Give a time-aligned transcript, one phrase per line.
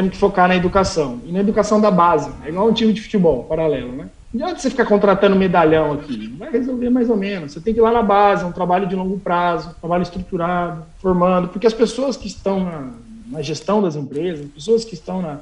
[0.00, 1.20] temos que focar na educação.
[1.26, 2.30] E na educação da base.
[2.44, 4.08] É igual um time de futebol paralelo, né?
[4.32, 6.34] Não adianta você ficar contratando medalhão aqui.
[6.38, 7.52] Vai resolver mais ou menos.
[7.52, 10.02] Você tem que ir lá na base, é um trabalho de longo prazo, um trabalho
[10.02, 11.48] estruturado, formando.
[11.48, 12.90] Porque as pessoas que estão na,
[13.26, 15.38] na gestão das empresas, as pessoas que estão na,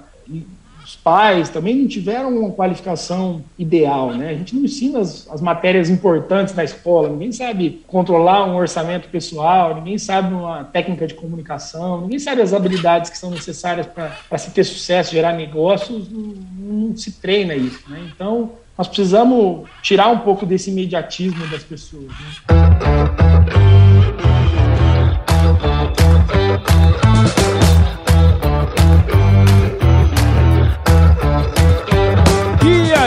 [0.89, 4.31] os pais também não tiveram uma qualificação ideal, né?
[4.31, 9.07] A gente não ensina as, as, matérias importantes na escola, ninguém sabe controlar um orçamento
[9.11, 14.39] pessoal, ninguém sabe uma técnica de comunicação, ninguém sabe as habilidades que são necessárias para
[14.39, 18.11] se ter sucesso, gerar negócios, não, não se treina isso, né?
[18.11, 22.07] Então, nós precisamos tirar um pouco desse imediatismo das pessoas.
[22.07, 22.49] Né?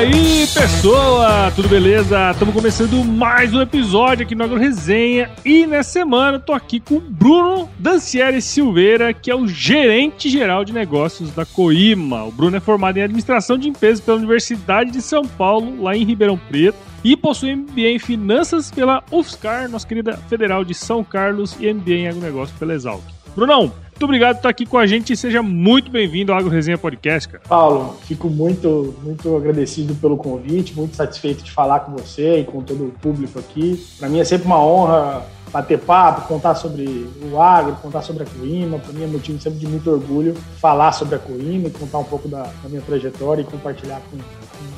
[0.01, 1.51] Aí, pessoa?
[1.55, 2.31] Tudo beleza?
[2.31, 6.95] Estamos começando mais um episódio aqui no Agro Resenha e nessa semana tô aqui com
[6.95, 12.23] o Bruno Dancieri Silveira, que é o gerente geral de negócios da Coima.
[12.23, 16.03] O Bruno é formado em administração de empresas pela Universidade de São Paulo, lá em
[16.03, 21.55] Ribeirão Preto, e possui MBA em finanças pela UFSCar, nossa querida Federal de São Carlos,
[21.59, 23.03] e MBA em agronegócio pela Exalc.
[23.35, 26.49] Brunão, muito obrigado por estar aqui com a gente e seja muito bem-vindo ao Agro
[26.49, 27.43] Resenha Podcast, cara.
[27.47, 32.63] Paulo, fico muito, muito agradecido pelo convite, muito satisfeito de falar com você e com
[32.63, 33.79] todo o público aqui.
[33.99, 38.25] Para mim é sempre uma honra bater papo, contar sobre o agro, contar sobre a
[38.25, 38.79] Coima.
[38.79, 42.03] Para mim é motivo sempre de muito orgulho falar sobre a Coima e contar um
[42.03, 44.17] pouco da, da minha trajetória e compartilhar com,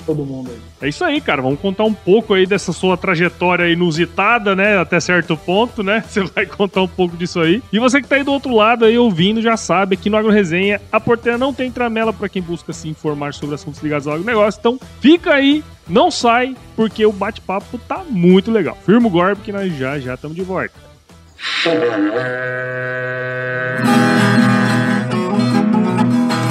[0.05, 0.59] todo mundo aí.
[0.81, 1.41] É isso aí, cara.
[1.41, 4.77] Vamos contar um pouco aí dessa sua trajetória inusitada, né?
[4.77, 6.03] Até certo ponto, né?
[6.07, 7.61] Você vai contar um pouco disso aí.
[7.71, 10.31] E você que tá aí do outro lado aí ouvindo já sabe que no Agro
[10.31, 14.13] Resenha a porteira não tem tramela para quem busca se informar sobre assuntos ligados ao
[14.13, 14.59] agronegócio.
[14.59, 18.77] Então fica aí, não sai, porque o bate-papo tá muito legal.
[18.85, 20.73] Firma o Gorb que nós já já estamos de volta.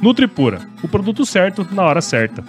[0.00, 2.44] Nutripura, o produto certo na hora certa.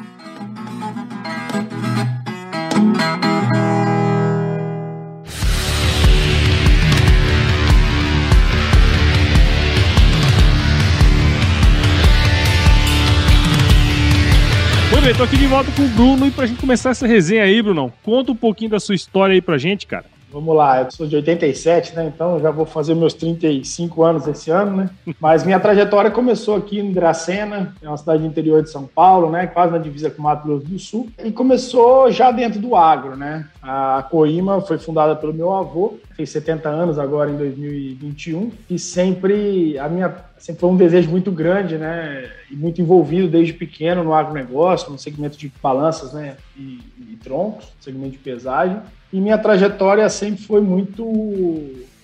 [14.92, 17.44] Muito bem, tô aqui de volta com o Bruno e pra gente começar essa resenha
[17.44, 20.17] aí, Bruno, conta um pouquinho da sua história aí pra gente, cara.
[20.32, 22.12] Vamos lá, eu sou de 87, né?
[22.14, 24.90] Então já vou fazer meus 35 anos esse ano, né?
[25.20, 29.48] Mas minha trajetória começou aqui em Dracena, é uma cidade interior de São Paulo, né?
[29.48, 31.10] Quase na divisa com Mato Grosso do Sul.
[31.24, 33.48] E começou já dentro do agro, né?
[33.62, 39.80] A Coima foi fundada pelo meu avô, fez 70 anos agora em 2021, e sempre
[39.80, 42.30] a minha sempre foi um desejo muito grande, né?
[42.52, 46.38] E muito envolvido desde pequeno no agronegócio, no segmento de balanças, né?
[46.56, 48.80] E, e troncos, segmento de pesagem.
[49.12, 51.06] E minha trajetória sempre foi muito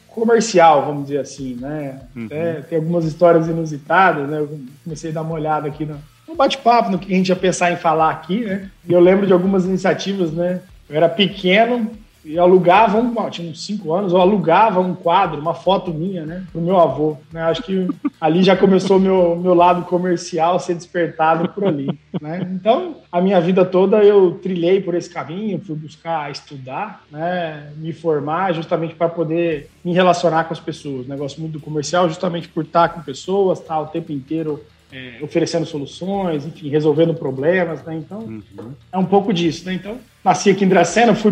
[0.08, 2.02] comercial, vamos dizer assim, né?
[2.16, 2.26] Uhum.
[2.26, 4.40] Até, tem algumas histórias inusitadas, né?
[4.40, 5.98] Eu comecei a dar uma olhada aqui no,
[6.28, 8.70] no bate-papo, no que a gente ia pensar em falar aqui, né?
[8.88, 10.62] E eu lembro de algumas iniciativas, né?
[10.90, 11.92] Eu era pequeno,
[12.26, 16.44] e alugava um, tinha uns cinco anos, eu alugava um quadro, uma foto minha, né,
[16.52, 17.18] pro meu avô.
[17.32, 17.42] Né?
[17.42, 17.88] Acho que
[18.20, 21.90] ali já começou meu meu lado comercial a ser despertado por ali,
[22.22, 22.48] né?
[22.54, 27.92] Então, a minha vida toda eu trilhei por esse caminho, fui buscar estudar, né, me
[27.92, 31.08] formar justamente para poder me relacionar com as pessoas.
[31.08, 34.64] Negócio muito do comercial, justamente por estar com pessoas, estar o tempo inteiro
[34.94, 37.96] é, oferecendo soluções, enfim, resolvendo problemas, né?
[37.96, 38.74] Então, uhum.
[38.92, 39.74] é um pouco disso, né?
[39.74, 41.32] Então, nasci aqui em Dracena, fui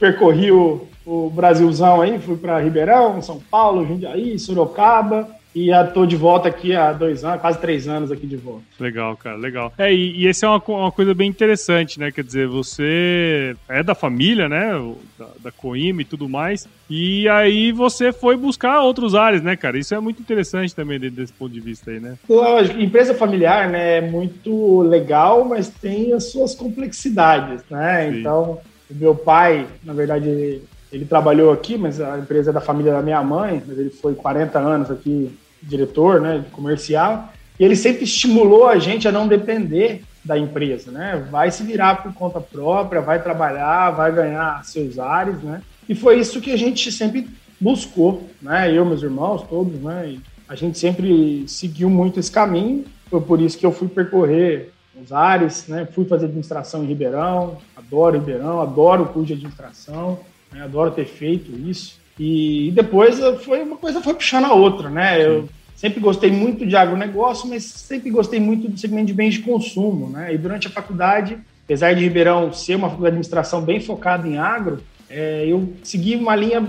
[0.00, 6.16] percorri o, o Brasilzão aí, fui para Ribeirão, São Paulo, Jundiaí, Sorocaba, E estou de
[6.16, 8.62] volta aqui há dois anos, quase três anos aqui de volta.
[8.78, 9.72] Legal, cara, legal.
[9.76, 12.12] É, e, e esse é uma, uma, coisa bem interessante, né?
[12.12, 14.70] Quer dizer, você é da família, né?
[15.18, 16.68] Da, da Coima e tudo mais.
[16.88, 19.76] E aí você foi buscar outros ares, né, cara?
[19.76, 22.16] Isso é muito interessante também desse ponto de vista aí, né?
[22.28, 28.08] Lógico, empresa familiar, né, é muito legal, mas tem as suas complexidades, né?
[28.08, 28.20] Sim.
[28.20, 32.92] Então, o meu pai, na verdade, ele trabalhou aqui, mas a empresa é da família
[32.92, 35.30] da minha mãe, mas ele foi 40 anos aqui
[35.62, 41.26] diretor, né, comercial, e ele sempre estimulou a gente a não depender da empresa, né?
[41.30, 45.62] Vai se virar por conta própria, vai trabalhar, vai ganhar seus ares, né?
[45.88, 47.28] E foi isso que a gente sempre
[47.58, 48.72] buscou, né?
[48.72, 50.10] Eu, meus irmãos, todos, né?
[50.12, 52.84] E a gente sempre seguiu muito esse caminho.
[53.08, 54.72] Foi por isso que eu fui percorrer
[55.02, 55.86] os ares, né?
[55.92, 60.20] Fui fazer administração em Ribeirão, adoro Ribeirão, adoro o curso de administração.
[60.52, 60.62] Né?
[60.62, 61.98] Adoro ter feito isso.
[62.18, 65.24] E, depois foi uma coisa foi puxando a outra, né?
[65.24, 69.40] Eu sempre gostei muito de agronegócio, mas sempre gostei muito do segmento de bens de
[69.40, 70.34] consumo, né?
[70.34, 74.36] E durante a faculdade, apesar de Ribeirão ser uma faculdade de administração bem focada em
[74.36, 76.62] agro, é, eu segui uma linha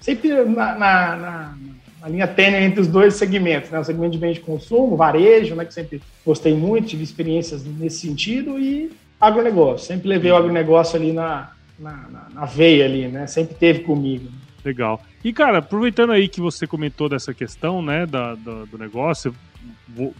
[0.00, 1.54] sempre na, na, na,
[2.04, 3.78] na, linha tênue entre os dois segmentos, né?
[3.78, 5.64] O segmento de bens de consumo, varejo, né?
[5.64, 9.86] Que sempre gostei muito, tive experiências nesse sentido e agronegócio.
[9.86, 13.26] Sempre levei o agronegócio ali na, na, na, na veia ali, né?
[13.26, 14.28] Sempre teve comigo.
[14.62, 15.02] Legal.
[15.22, 19.34] E, cara, aproveitando aí que você comentou dessa questão, né, da, da do negócio,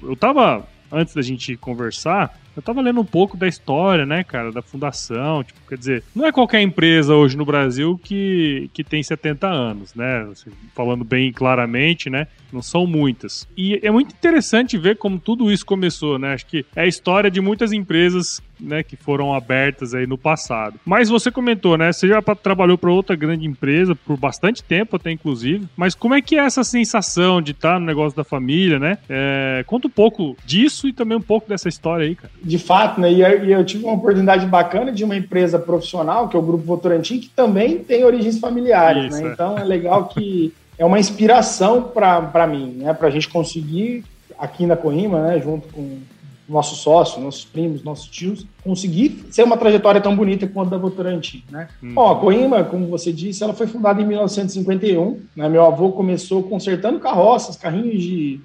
[0.03, 4.53] eu tava, antes da gente conversar, eu tava lendo um pouco da história, né, cara,
[4.53, 9.03] da fundação, tipo, quer dizer, não é qualquer empresa hoje no Brasil que, que tem
[9.03, 13.47] 70 anos, né, assim, falando bem claramente, né, não são muitas.
[13.57, 17.31] E é muito interessante ver como tudo isso começou, né, acho que é a história
[17.31, 20.79] de muitas empresas né, que foram abertas aí no passado.
[20.85, 25.11] Mas você comentou, né, você já trabalhou para outra grande empresa por bastante tempo até
[25.11, 28.99] inclusive, mas como é que é essa sensação de estar no negócio da família, né?
[29.09, 33.01] É, conta um pouco disso e também um pouco dessa história aí, cara de fato,
[33.01, 33.11] né?
[33.11, 37.19] E eu tive uma oportunidade bacana de uma empresa profissional, que é o Grupo Votorantim,
[37.19, 39.31] que também tem origens familiares, Isso, né?
[39.31, 39.33] É.
[39.33, 42.93] Então é legal que é uma inspiração para mim, né?
[42.93, 44.05] Para a gente conseguir
[44.39, 45.41] aqui na Coima, né?
[45.41, 45.99] Junto com
[46.47, 50.77] nosso sócio, nossos primos, nossos tios, conseguir ser uma trajetória tão bonita quanto a da
[50.77, 51.69] Votorantim, né?
[51.83, 51.95] Hum.
[51.95, 55.49] Bom, a Coima, como você disse, ela foi fundada em 1951, né?
[55.49, 58.41] Meu avô começou consertando carroças, carrinhos de,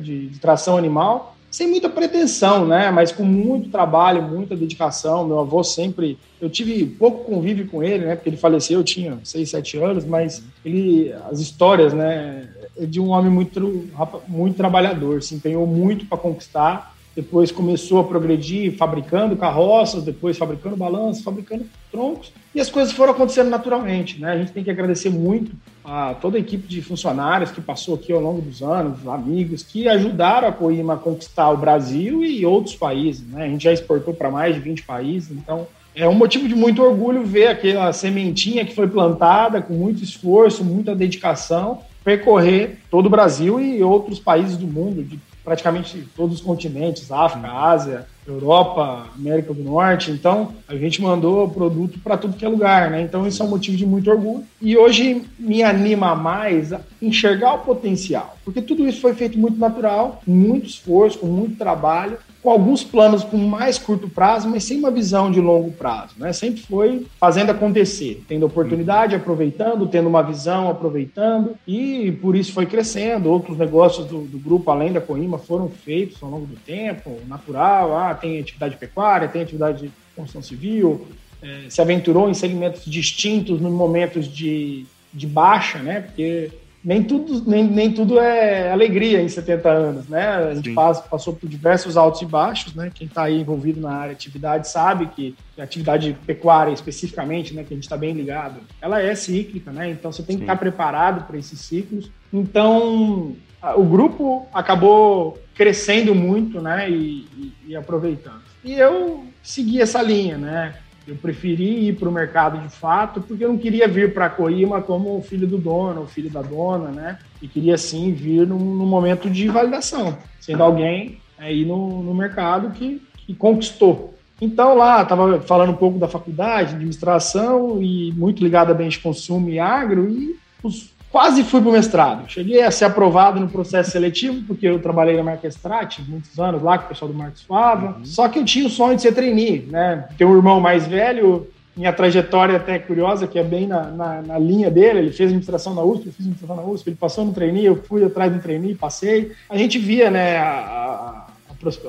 [0.00, 2.90] de, de tração animal, sem muita pretensão, né?
[2.90, 5.26] Mas com muito trabalho, muita dedicação.
[5.26, 6.18] Meu avô sempre.
[6.40, 8.16] Eu tive pouco convívio com ele, né?
[8.16, 11.12] Porque ele faleceu, eu tinha 6, 7 anos, mas ele.
[11.30, 12.48] As histórias, né?
[12.76, 13.86] É de um homem muito,
[14.26, 20.76] muito trabalhador, se empenhou muito para conquistar depois começou a progredir fabricando carroças, depois fabricando
[20.76, 24.20] balanços, fabricando troncos, e as coisas foram acontecendo naturalmente.
[24.20, 24.32] Né?
[24.32, 25.52] A gente tem que agradecer muito
[25.84, 29.88] a toda a equipe de funcionários que passou aqui ao longo dos anos, amigos, que
[29.88, 33.26] ajudaram a Coima a conquistar o Brasil e outros países.
[33.26, 33.44] Né?
[33.44, 36.82] A gente já exportou para mais de 20 países, então é um motivo de muito
[36.82, 43.10] orgulho ver aquela sementinha que foi plantada com muito esforço, muita dedicação, percorrer todo o
[43.10, 49.52] Brasil e outros países do mundo, de praticamente todos os continentes, África, Ásia, Europa, América
[49.52, 50.10] do Norte.
[50.10, 53.02] Então, a gente mandou produto para tudo que é lugar, né?
[53.02, 54.44] Então, isso é um motivo de muito orgulho.
[54.60, 59.58] E hoje me anima mais a enxergar o potencial, porque tudo isso foi feito muito
[59.58, 64.64] natural, com muito esforço, com muito trabalho com alguns planos com mais curto prazo, mas
[64.64, 66.14] sem uma visão de longo prazo.
[66.18, 66.32] Né?
[66.32, 72.66] Sempre foi fazendo acontecer, tendo oportunidade, aproveitando, tendo uma visão, aproveitando, e por isso foi
[72.66, 73.30] crescendo.
[73.30, 77.96] Outros negócios do, do grupo, além da Coima, foram feitos ao longo do tempo, natural.
[77.96, 81.06] Ah, tem atividade pecuária, tem atividade de construção civil,
[81.40, 86.00] é, se aventurou em segmentos distintos nos momentos de, de baixa, né?
[86.00, 86.50] Porque
[86.84, 90.26] nem tudo, nem, nem tudo é alegria em 70 anos, né?
[90.26, 92.90] A gente passou por diversos altos e baixos, né?
[92.92, 97.62] Quem está aí envolvido na área de atividade sabe que a atividade pecuária especificamente, né,
[97.62, 99.90] que a gente está bem ligado, ela é cíclica, né?
[99.90, 102.10] Então você tem que estar tá preparado para esses ciclos.
[102.32, 103.36] Então
[103.76, 106.90] o grupo acabou crescendo muito, né?
[106.90, 108.42] E, e, e aproveitando.
[108.64, 110.74] E eu segui essa linha, né?
[111.06, 114.30] Eu preferi ir para o mercado de fato, porque eu não queria vir para a
[114.30, 117.18] Coima como o filho do dono, o filho da dona, né?
[117.40, 122.70] E queria sim vir num, num momento de validação, sendo alguém aí no, no mercado
[122.70, 124.14] que, que conquistou.
[124.40, 129.00] Então lá, estava falando um pouco da faculdade, administração e muito ligado a bens de
[129.00, 132.28] consumo e agro, e os quase fui para o mestrado.
[132.28, 136.62] Cheguei a ser aprovado no processo seletivo, porque eu trabalhei na Marca Strat muitos anos
[136.62, 137.98] lá com o pessoal do Marcos Fava.
[137.98, 138.04] Uhum.
[138.04, 140.08] Só que eu tinha o sonho de ser trainee, né?
[140.16, 144.38] Ter um irmão mais velho, minha trajetória até curiosa, que é bem na, na, na,
[144.38, 145.00] linha dele.
[145.00, 147.76] Ele fez administração na USP, eu fiz administração na USP, ele passou no trainee, eu
[147.76, 149.32] fui atrás do trainee, passei.
[149.50, 151.26] A gente via, né, a, a,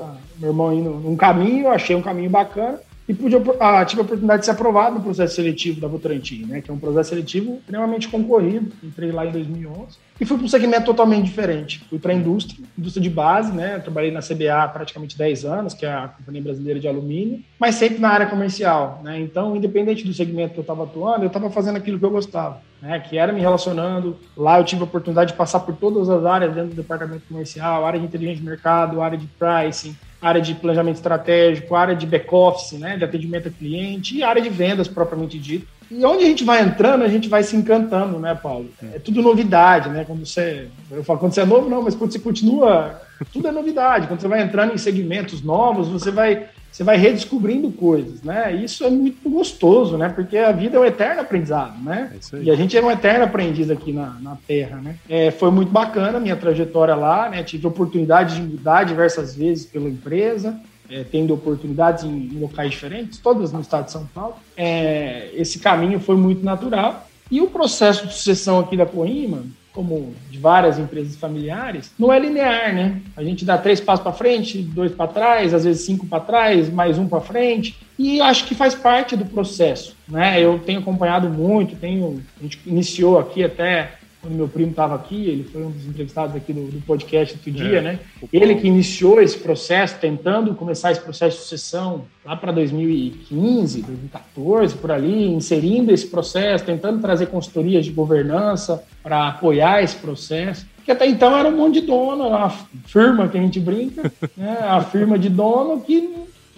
[0.00, 4.00] a, meu irmão indo num caminho, eu achei um caminho bacana e pude, ah, tive
[4.00, 7.10] a oportunidade de ser aprovado no processo seletivo da Votorantim, né, que é um processo
[7.10, 8.72] seletivo extremamente concorrido.
[8.82, 11.84] Entrei lá em 2011 e fui para um segmento totalmente diferente.
[11.90, 13.80] Fui para a indústria, indústria de base, né?
[13.80, 17.74] Trabalhei na CBA há praticamente 10 anos, que é a Companhia Brasileira de Alumínio, mas
[17.74, 19.18] sempre na área comercial, né?
[19.20, 22.60] Então, independente do segmento que eu estava atuando, eu estava fazendo aquilo que eu gostava,
[22.80, 23.00] né?
[23.00, 24.16] Que era me relacionando.
[24.36, 27.84] Lá eu tive a oportunidade de passar por todas as áreas dentro do departamento comercial,
[27.84, 32.78] área de inteligência de mercado, área de pricing, área de planejamento estratégico, área de back-office,
[32.78, 35.66] né, de atendimento a cliente e área de vendas propriamente dito.
[35.90, 38.70] E onde a gente vai entrando, a gente vai se encantando, né, Paulo?
[38.94, 40.02] É tudo novidade, né?
[40.06, 40.68] Quando você.
[40.90, 43.02] Eu falo quando você é novo, não, mas quando você continua,
[43.32, 44.06] tudo é novidade.
[44.06, 48.52] Quando você vai entrando em segmentos novos, você vai você vai redescobrindo coisas, né?
[48.52, 50.08] Isso é muito gostoso, né?
[50.08, 52.12] Porque a vida é um eterno aprendizado, né?
[52.12, 54.96] É e a gente é um eterno aprendiz aqui na, na Terra, né?
[55.08, 57.44] É, foi muito bacana a minha trajetória lá, né?
[57.44, 60.58] Tive oportunidade de mudar diversas vezes pela empresa,
[60.90, 64.34] é, tendo oportunidades em, em, locais diferentes, todas no estado de São Paulo.
[64.56, 67.06] É, esse caminho foi muito natural.
[67.30, 72.18] E o processo de sucessão aqui da Coima, como de várias empresas familiares, não é
[72.18, 73.02] linear, né?
[73.16, 76.70] A gente dá três passos para frente, dois para trás, às vezes cinco para trás,
[76.70, 80.40] mais um para frente, e acho que faz parte do processo, né?
[80.40, 85.28] Eu tenho acompanhado muito, tenho, a gente iniciou aqui até quando meu primo estava aqui,
[85.28, 87.98] ele foi um dos entrevistados aqui do, do podcast outro dia, é, né?
[88.32, 94.76] Ele que iniciou esse processo, tentando começar esse processo de sucessão lá para 2015, 2014,
[94.76, 100.66] por ali, inserindo esse processo, tentando trazer consultorias de governança para apoiar esse processo.
[100.86, 102.50] Que até então era um monte de dono, era uma
[102.86, 104.56] firma que a gente brinca, né?
[104.62, 106.14] a firma de dono que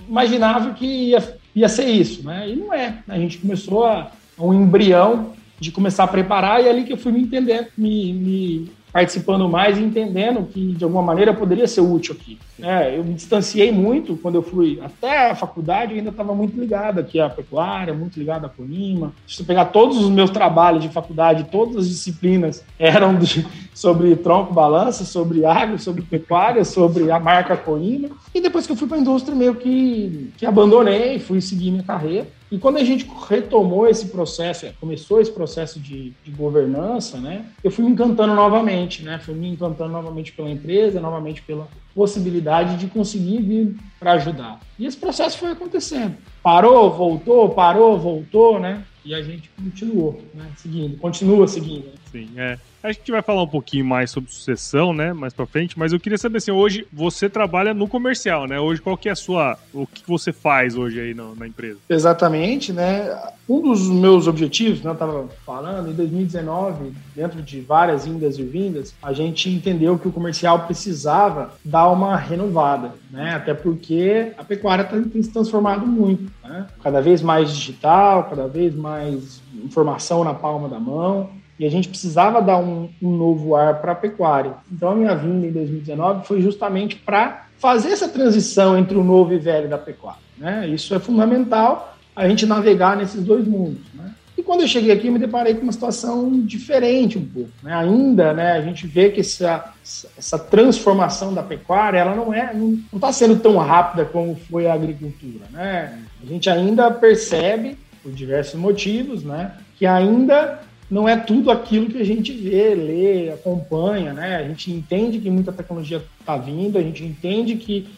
[0.08, 2.48] imaginava que ia, ia ser isso, né?
[2.48, 2.98] E não é.
[3.08, 6.98] A gente começou a um embrião de começar a preparar, e é ali que eu
[6.98, 11.82] fui me entendendo, me, me participando mais e entendendo que, de alguma maneira, poderia ser
[11.82, 12.38] útil aqui.
[12.62, 16.58] É, eu me distanciei muito quando eu fui até a faculdade, eu ainda estava muito
[16.58, 19.12] ligado aqui à pecuária, muito ligado à Colima.
[19.26, 23.46] Se você pegar todos os meus trabalhos de faculdade, todas as disciplinas eram de,
[23.76, 28.08] sobre tronco balança, sobre agro, sobre pecuária, sobre a marca Colima.
[28.34, 31.82] E depois que eu fui para a indústria, meio que, que abandonei, fui seguir minha
[31.82, 32.26] carreira.
[32.50, 37.44] E quando a gente retomou esse processo, é, começou esse processo de, de, governança, né,
[37.62, 42.78] eu fui me encantando novamente, né, fui me encantando novamente pela empresa, novamente pela possibilidade
[42.78, 44.60] de conseguir vir para ajudar.
[44.78, 46.16] E esse processo foi acontecendo.
[46.42, 51.90] Parou, voltou, parou, voltou, né, e a gente continuou, né, seguindo, continua seguindo.
[52.10, 52.58] Sim, é.
[52.82, 55.98] A gente vai falar um pouquinho mais sobre sucessão, né, mais para frente, mas eu
[55.98, 58.60] queria saber assim, hoje você trabalha no comercial, né?
[58.60, 61.80] Hoje qual que é a sua, o que você faz hoje aí na, na empresa?
[61.88, 63.12] Exatamente, né?
[63.48, 68.44] Um dos meus objetivos, né, eu tava falando, em 2019, dentro de várias indas e
[68.44, 73.34] vindas, a gente entendeu que o comercial precisava dar uma renovada, né?
[73.34, 76.68] Até porque a pecuária tem se transformado muito, né?
[76.84, 81.30] Cada vez mais digital, cada vez mais informação na palma da mão.
[81.58, 84.52] E a gente precisava dar um, um novo ar para a pecuária.
[84.70, 89.32] Então, a minha vinda em 2019 foi justamente para fazer essa transição entre o novo
[89.32, 90.20] e velho da pecuária.
[90.36, 90.68] Né?
[90.68, 93.82] Isso é fundamental, a gente navegar nesses dois mundos.
[93.94, 94.12] Né?
[94.36, 97.50] E quando eu cheguei aqui, me deparei com uma situação diferente um pouco.
[97.62, 97.74] Né?
[97.74, 99.72] Ainda né, a gente vê que essa,
[100.16, 104.74] essa transformação da pecuária ela não é não está sendo tão rápida como foi a
[104.74, 105.46] agricultura.
[105.50, 106.02] Né?
[106.22, 110.60] A gente ainda percebe, por diversos motivos, né, que ainda
[110.90, 114.36] não é tudo aquilo que a gente vê, lê, acompanha, né?
[114.36, 117.88] A gente entende que muita tecnologia está vindo, a gente entende que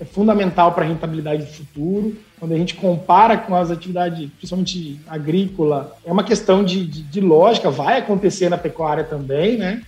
[0.00, 2.16] é fundamental para a rentabilidade do futuro.
[2.38, 7.20] Quando a gente compara com as atividades, principalmente agrícola, é uma questão de, de, de
[7.20, 9.82] lógica, vai acontecer na pecuária também, né?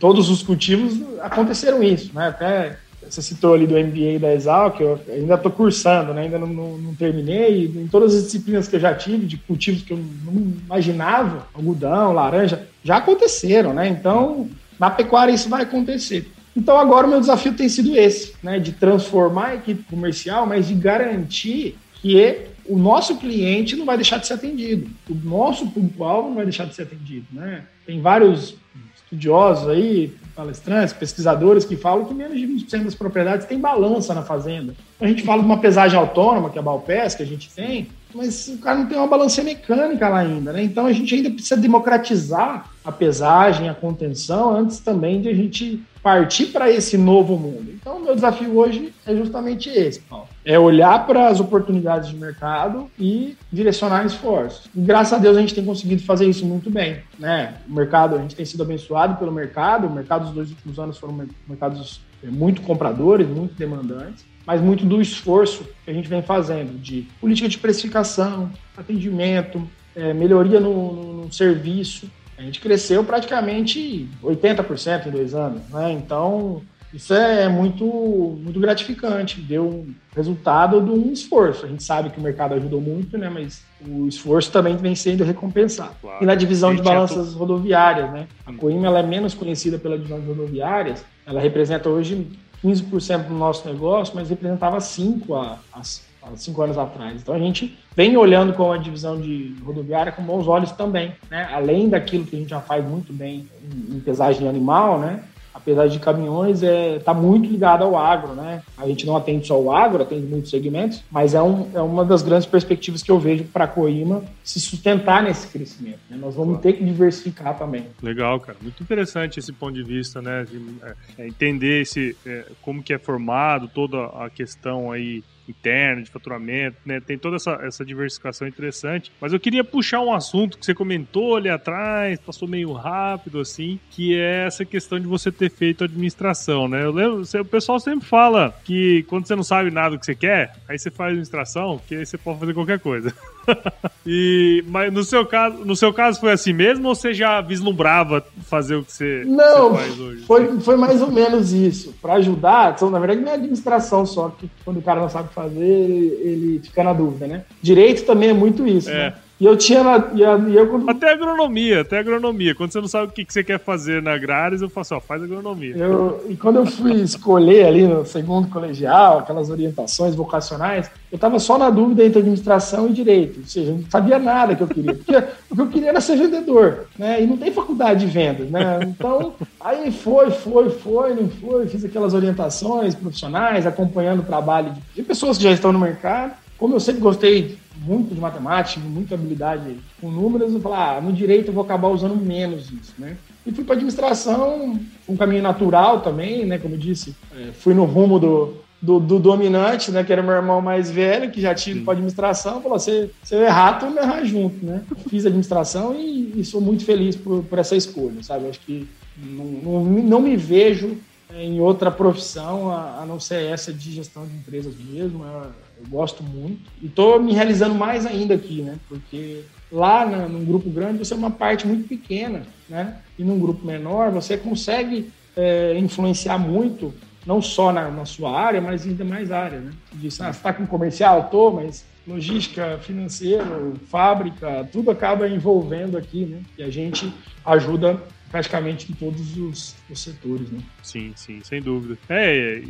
[0.00, 2.28] Todos os cultivos aconteceram isso, né?
[2.28, 2.76] Até
[3.08, 6.22] você citou ali do MBA da Exalc, eu ainda estou cursando, né?
[6.22, 7.66] ainda não, não, não, terminei.
[7.66, 12.12] Em todas as disciplinas que eu já tive, de cultivos que eu não imaginava, algodão,
[12.12, 13.88] laranja, já aconteceram, né?
[13.88, 14.48] Então,
[14.78, 16.30] na pecuária isso vai acontecer.
[16.56, 18.58] Então, agora o meu desafio tem sido esse, né?
[18.58, 24.18] De transformar a equipe comercial, mas de garantir que o nosso cliente não vai deixar
[24.18, 24.90] de ser atendido.
[25.08, 27.64] O nosso público-alvo não vai deixar de ser atendido, né?
[27.86, 28.56] Tem vários
[28.96, 34.22] estudiosos aí, palestrantes, pesquisadores que falam que menos de 20% das propriedades tem balança na
[34.22, 34.74] fazenda.
[35.00, 37.88] A gente fala de uma pesagem autônoma, que é a Balpes, que a gente tem,
[38.16, 40.62] mas o cara não tem uma balança mecânica lá ainda, né?
[40.62, 45.82] Então a gente ainda precisa democratizar a pesagem, a contenção, antes também de a gente
[46.02, 47.66] partir para esse novo mundo.
[47.74, 50.28] Então, o meu desafio hoje é justamente esse, Paulo.
[50.44, 54.70] É olhar para as oportunidades de mercado e direcionar esforços.
[54.72, 56.98] E, graças a Deus a gente tem conseguido fazer isso muito bem.
[57.18, 57.54] Né?
[57.68, 59.88] O mercado, a gente tem sido abençoado pelo mercado.
[59.88, 64.84] O mercado dos dois últimos anos foram mercados é, muito compradores, muito demandantes mas muito
[64.84, 70.92] do esforço que a gente vem fazendo de política de precificação, atendimento, é, melhoria no,
[70.92, 72.08] no, no, serviço.
[72.38, 75.90] A gente cresceu praticamente 80% em dois anos, né?
[75.92, 76.62] Então,
[76.94, 81.66] isso é muito, muito gratificante, deu um resultado de um esforço.
[81.66, 83.28] A gente sabe que o mercado ajudou muito, né?
[83.28, 85.94] Mas o esforço também vem sendo recompensado.
[86.00, 86.22] Claro.
[86.22, 88.28] E na divisão de balanças rodoviárias, né?
[88.46, 92.28] A Coima é menos conhecida pela divisão de rodoviárias, ela representa hoje
[92.64, 97.20] 15% do nosso negócio, mas representava 5% há, há, há cinco anos atrás.
[97.20, 101.48] Então a gente vem olhando com a divisão de rodoviária com bons olhos também, né?
[101.52, 105.22] Além daquilo que a gente já faz muito bem em, em pesagem animal, né?
[105.56, 108.62] Apesar de caminhões, está é, tá muito ligado ao agro, né?
[108.76, 112.04] A gente não atende só o agro, atende muitos segmentos, mas é, um, é uma
[112.04, 115.98] das grandes perspectivas que eu vejo para a Coima se sustentar nesse crescimento.
[116.10, 116.18] Né?
[116.20, 117.86] Nós vamos ter que diversificar também.
[118.02, 118.58] Legal, cara.
[118.60, 120.44] Muito interessante esse ponto de vista, né?
[120.44, 126.02] De, é, é entender esse, é, como que é formado toda a questão aí interna,
[126.02, 127.00] de faturamento, né?
[127.00, 129.12] Tem toda essa, essa diversificação interessante.
[129.20, 133.78] Mas eu queria puxar um assunto que você comentou ali atrás, passou meio rápido, assim,
[133.90, 136.84] que é essa questão de você ter feito administração, né?
[136.84, 140.14] Eu lembro, o pessoal sempre fala que quando você não sabe nada do que você
[140.14, 143.14] quer, aí você faz administração, que aí você pode fazer qualquer coisa.
[144.06, 148.24] e, mas no seu, caso, no seu caso foi assim mesmo ou você já vislumbrava
[148.42, 150.22] fazer o que você, não, você faz hoje?
[150.24, 151.94] Foi, foi mais ou menos isso.
[152.00, 155.32] Para ajudar, então, na verdade não é administração só, que quando o cara não sabe
[155.32, 157.44] fazer, ele, ele fica na dúvida, né?
[157.62, 158.94] Direito também é muito isso, é.
[158.94, 159.14] né?
[159.38, 159.80] E eu tinha.
[160.14, 160.84] E, e eu.
[160.88, 162.54] Até agronomia, até agronomia.
[162.54, 165.00] Quando você não sabe o que, que você quer fazer na agrárias, eu faço, ó,
[165.00, 165.76] faz agronomia.
[165.76, 171.38] Eu, e quando eu fui escolher ali no segundo colegial, aquelas orientações vocacionais, eu estava
[171.38, 173.40] só na dúvida entre administração e direito.
[173.40, 174.94] Ou seja, eu não sabia nada que eu queria.
[174.94, 175.16] Porque
[175.50, 177.22] o que eu queria era ser vendedor, né?
[177.22, 178.80] E não tem faculdade de vendas, né?
[178.84, 181.66] Então, aí foi, foi, foi, não foi.
[181.66, 186.32] Fiz aquelas orientações profissionais, acompanhando o trabalho de pessoas que já estão no mercado.
[186.56, 191.12] Como eu sempre gostei muito de matemática, muita habilidade com números, eu falei, ah, no
[191.12, 193.16] direito eu vou acabar usando menos isso, né?
[193.46, 194.78] E fui para administração,
[195.08, 196.58] um caminho natural também, né?
[196.58, 200.02] Como eu disse, é, fui no rumo do, do, do, dominante, né?
[200.02, 203.48] Que era meu irmão mais velho, que já tinha para administração, falou: você, você é
[203.48, 204.82] rato, vamos errar junto, né?
[205.08, 208.48] Fiz administração e, e, sou muito feliz por, por essa escolha, sabe?
[208.48, 210.96] Acho que não, não, não me vejo
[211.34, 215.24] em outra profissão a, a, não ser essa de gestão de empresas mesmo.
[215.24, 215.46] Eu,
[215.78, 216.70] eu gosto muito.
[216.80, 218.76] E estou me realizando mais ainda aqui, né?
[218.88, 222.96] Porque lá na, num grupo grande você é uma parte muito pequena, né?
[223.18, 226.94] E num grupo menor você consegue é, influenciar muito,
[227.26, 229.72] não só na, na, sua área, mas em demais áreas, né?
[229.90, 231.28] Você diz, ah, você está com comercial?
[231.30, 236.40] Tô, mas logística, financeiro, fábrica, tudo acaba envolvendo aqui, né?
[236.56, 237.12] E a gente
[237.44, 240.60] ajuda praticamente em todos os, os, setores, né?
[240.82, 241.96] Sim, sim, sem dúvida.
[242.08, 242.60] É,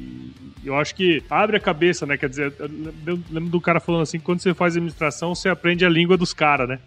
[0.64, 2.16] eu acho que abre a cabeça, né?
[2.16, 5.88] Quer dizer, eu lembro do cara falando assim, quando você faz administração, você aprende a
[5.88, 6.78] língua dos caras, né?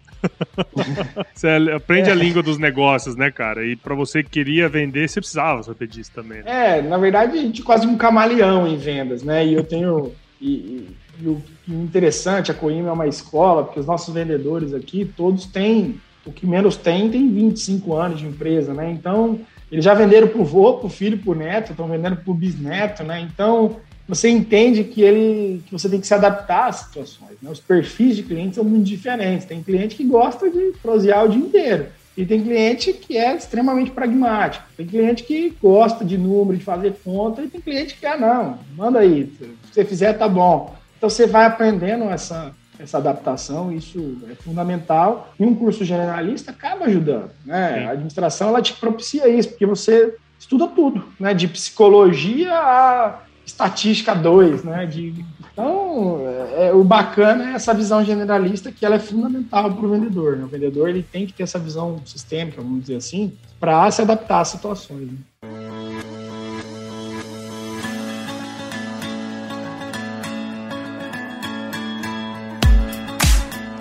[1.34, 2.12] você aprende é.
[2.12, 3.64] a língua dos negócios, né, cara?
[3.64, 6.42] E para você que queria vender, você precisava saber disso também.
[6.42, 6.78] Né?
[6.78, 9.46] É, na verdade, a gente é quase um camaleão em vendas, né?
[9.46, 10.12] E eu tenho...
[10.40, 10.88] E, e,
[11.20, 16.00] e o interessante, a Coima é uma escola, porque os nossos vendedores aqui, todos têm
[16.24, 18.90] o que menos tem tem 25 anos de empresa, né?
[18.90, 22.16] Então, eles já venderam para o vô, para o filho, para o neto, estão vendendo
[22.16, 23.20] para o bisneto, né?
[23.20, 23.76] Então,
[24.10, 27.36] você entende que ele que você tem que se adaptar às situações.
[27.40, 27.48] Né?
[27.48, 29.46] Os perfis de clientes são muito diferentes.
[29.46, 31.86] Tem cliente que gosta de prosear o dia inteiro.
[32.16, 34.64] E tem cliente que é extremamente pragmático.
[34.76, 38.58] Tem cliente que gosta de número, de fazer conta, e tem cliente que, ah, não,
[38.76, 40.74] manda aí, se você fizer, tá bom.
[40.98, 45.32] Então você vai aprendendo essa, essa adaptação, isso é fundamental.
[45.38, 47.30] E um curso generalista acaba ajudando.
[47.44, 47.86] Né?
[47.86, 51.34] A administração ela te propicia isso, porque você estuda tudo, né?
[51.34, 54.64] de psicologia a estatística 2.
[54.64, 54.86] Né?
[54.86, 55.24] De...
[55.52, 56.20] Então,
[56.56, 60.36] é, é, o bacana é essa visão generalista que ela é fundamental para o vendedor.
[60.36, 60.44] Né?
[60.44, 64.40] O vendedor ele tem que ter essa visão sistêmica, vamos dizer assim, para se adaptar
[64.40, 65.08] às situações.
[65.08, 65.18] Né?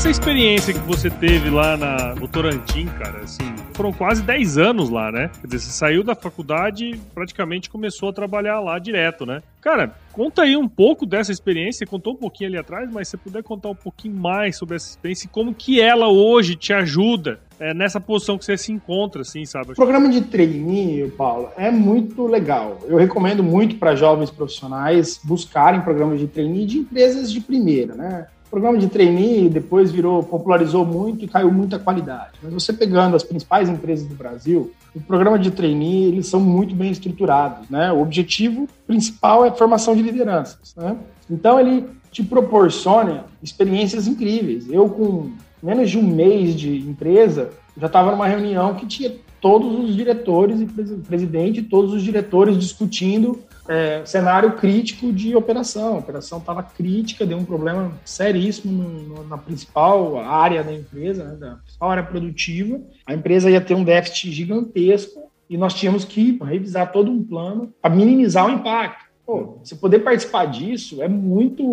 [0.00, 5.12] Essa experiência que você teve lá na Votorantim, cara, assim, foram quase 10 anos lá,
[5.12, 5.30] né?
[5.42, 9.42] Quer dizer, você saiu da faculdade e praticamente começou a trabalhar lá direto, né?
[9.60, 13.10] Cara, conta aí um pouco dessa experiência, você contou um pouquinho ali atrás, mas se
[13.10, 16.72] você puder contar um pouquinho mais sobre essa experiência e como que ela hoje te
[16.72, 19.72] ajuda é, nessa posição que você se encontra, assim, sabe?
[19.72, 22.78] O programa de trainee, Paulo, é muito legal.
[22.88, 28.26] Eu recomendo muito para jovens profissionais buscarem programas de trainee de empresas de primeira, né?
[28.50, 32.32] Programa de trainee depois virou, popularizou muito e caiu muita qualidade.
[32.42, 36.74] Mas você pegando as principais empresas do Brasil, o programa de trainee, eles são muito
[36.74, 37.92] bem estruturados, né?
[37.92, 40.96] O objetivo principal é a formação de lideranças, né?
[41.30, 44.68] Então, ele te proporciona experiências incríveis.
[44.68, 45.30] Eu, com
[45.62, 50.60] menos de um mês de empresa, já estava numa reunião que tinha todos os diretores
[50.60, 55.94] e presidente, todos os diretores discutindo é, cenário crítico de operação.
[55.94, 61.24] A operação estava crítica, deu um problema seríssimo no, no, na principal área da empresa,
[61.24, 62.80] né, da principal área produtiva.
[63.06, 67.72] A empresa ia ter um déficit gigantesco e nós tínhamos que revisar todo um plano
[67.80, 69.10] para minimizar o impacto.
[69.26, 71.64] Pô, você poder participar disso é muito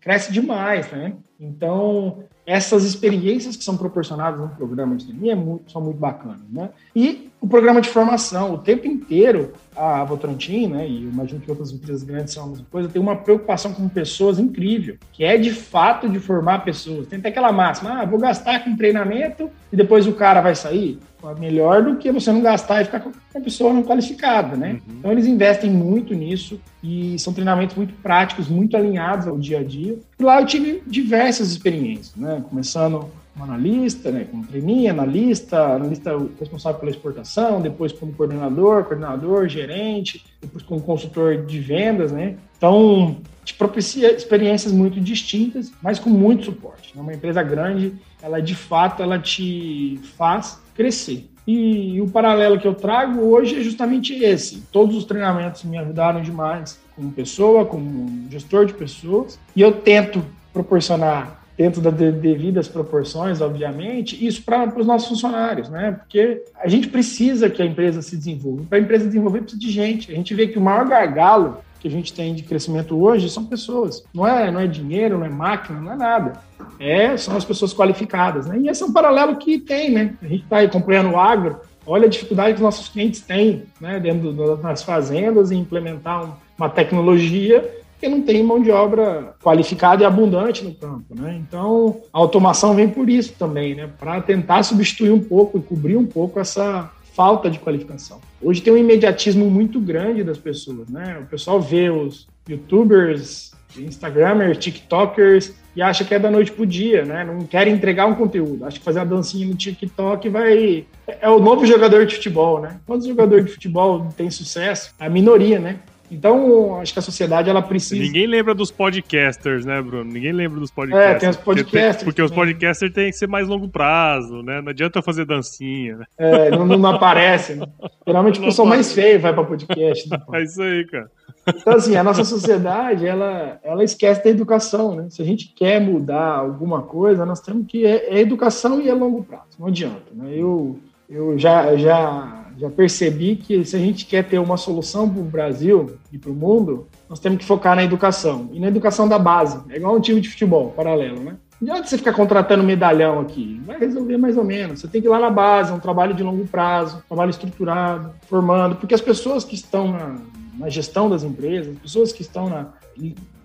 [0.00, 1.14] cresce demais, né?
[1.40, 5.36] Então, essas experiências que são proporcionadas no programa de é
[5.68, 6.70] são muito bacanas, né?
[6.94, 11.72] E o programa de formação, o tempo inteiro, a Votorantim, né, e imagino que outras
[11.72, 15.50] empresas grandes são a mesma coisa, tem uma preocupação com pessoas incrível, que é de
[15.50, 17.08] fato de formar pessoas.
[17.08, 21.00] Tem até aquela máxima, ah, vou gastar com treinamento e depois o cara vai sair.
[21.38, 24.72] Melhor do que você não gastar e ficar com uma pessoa não qualificada, né?
[24.72, 24.94] Uhum.
[24.98, 29.62] Então eles investem muito nisso e são treinamentos muito práticos, muito alinhados ao dia a
[29.62, 29.98] dia.
[30.18, 32.42] E lá eu tive diversas experiências, né?
[32.48, 39.48] Começando como analista, né, como trainee, analista, analista responsável pela exportação, depois como coordenador, coordenador,
[39.48, 42.36] gerente, depois como consultor de vendas, né?
[42.56, 46.92] Então, te propicia experiências muito distintas, mas com muito suporte.
[46.96, 51.28] É uma empresa grande, ela de fato ela te faz crescer.
[51.46, 54.60] E, e o paralelo que eu trago hoje é justamente esse.
[54.70, 60.24] Todos os treinamentos me ajudaram demais como pessoa, como gestor de pessoas, e eu tento
[60.52, 65.92] proporcionar dentro das devidas proporções, obviamente, isso para os nossos funcionários, né?
[65.92, 68.64] Porque a gente precisa que a empresa se desenvolva.
[68.68, 70.10] Para a empresa desenvolver, precisa de gente.
[70.10, 73.44] A gente vê que o maior gargalo que a gente tem de crescimento hoje são
[73.44, 74.04] pessoas.
[74.14, 76.32] Não é, não é dinheiro, não é máquina, não é nada.
[76.78, 78.56] É, são as pessoas qualificadas, né?
[78.58, 80.14] E esse é um paralelo que tem, né?
[80.22, 83.98] A gente está acompanhando o agro, olha a dificuldade que os nossos clientes têm, né?
[83.98, 87.68] Dentro das fazendas em implementar uma tecnologia
[88.02, 91.40] porque não tem mão de obra qualificada e abundante no campo, né?
[91.40, 93.88] Então, a automação vem por isso também, né?
[93.96, 98.20] Para tentar substituir um pouco e cobrir um pouco essa falta de qualificação.
[98.42, 101.20] Hoje tem um imediatismo muito grande das pessoas, né?
[101.22, 107.04] O pessoal vê os youtubers, instagramers, tiktokers e acha que é da noite pro dia,
[107.04, 107.22] né?
[107.22, 108.64] Não quer entregar um conteúdo.
[108.64, 112.80] Acha que fazer uma dancinha no TikTok vai é o novo jogador de futebol, né?
[112.84, 114.92] Quantos jogadores de futebol tem sucesso?
[114.98, 115.78] A minoria, né?
[116.12, 118.02] Então, acho que a sociedade ela precisa.
[118.02, 120.12] Ninguém lembra dos podcasters, né, Bruno?
[120.12, 121.16] Ninguém lembra dos podcasters.
[121.16, 121.94] É, tem os podcasters.
[121.96, 124.60] Porque, porque os podcasters têm que ser mais longo prazo, né?
[124.60, 125.96] Não adianta fazer dancinha.
[125.96, 126.04] Né?
[126.18, 127.54] É, não, não aparece.
[127.54, 127.66] Né?
[128.06, 130.10] Geralmente o pessoal mais feio vai para podcast.
[130.10, 131.10] Né, é isso aí, cara.
[131.48, 135.06] Então, assim, a nossa sociedade, ela, ela esquece da educação, né?
[135.08, 137.86] Se a gente quer mudar alguma coisa, nós temos que.
[137.86, 139.56] É, é educação e é longo prazo.
[139.58, 140.30] Não adianta, né?
[140.34, 141.74] Eu, eu já.
[141.76, 146.18] já já percebi que se a gente quer ter uma solução para o Brasil e
[146.18, 148.48] para o mundo, nós temos que focar na educação.
[148.52, 149.58] E na educação da base.
[149.68, 151.36] É igual um time de futebol, paralelo, né?
[151.60, 153.60] Não adianta você ficar contratando medalhão aqui.
[153.64, 154.80] Vai resolver mais ou menos.
[154.80, 157.30] Você tem que ir lá na base, é um trabalho de longo prazo, um trabalho
[157.30, 158.76] estruturado, formando.
[158.76, 160.18] Porque as pessoas que estão na,
[160.56, 162.68] na gestão das empresas, pessoas que estão na,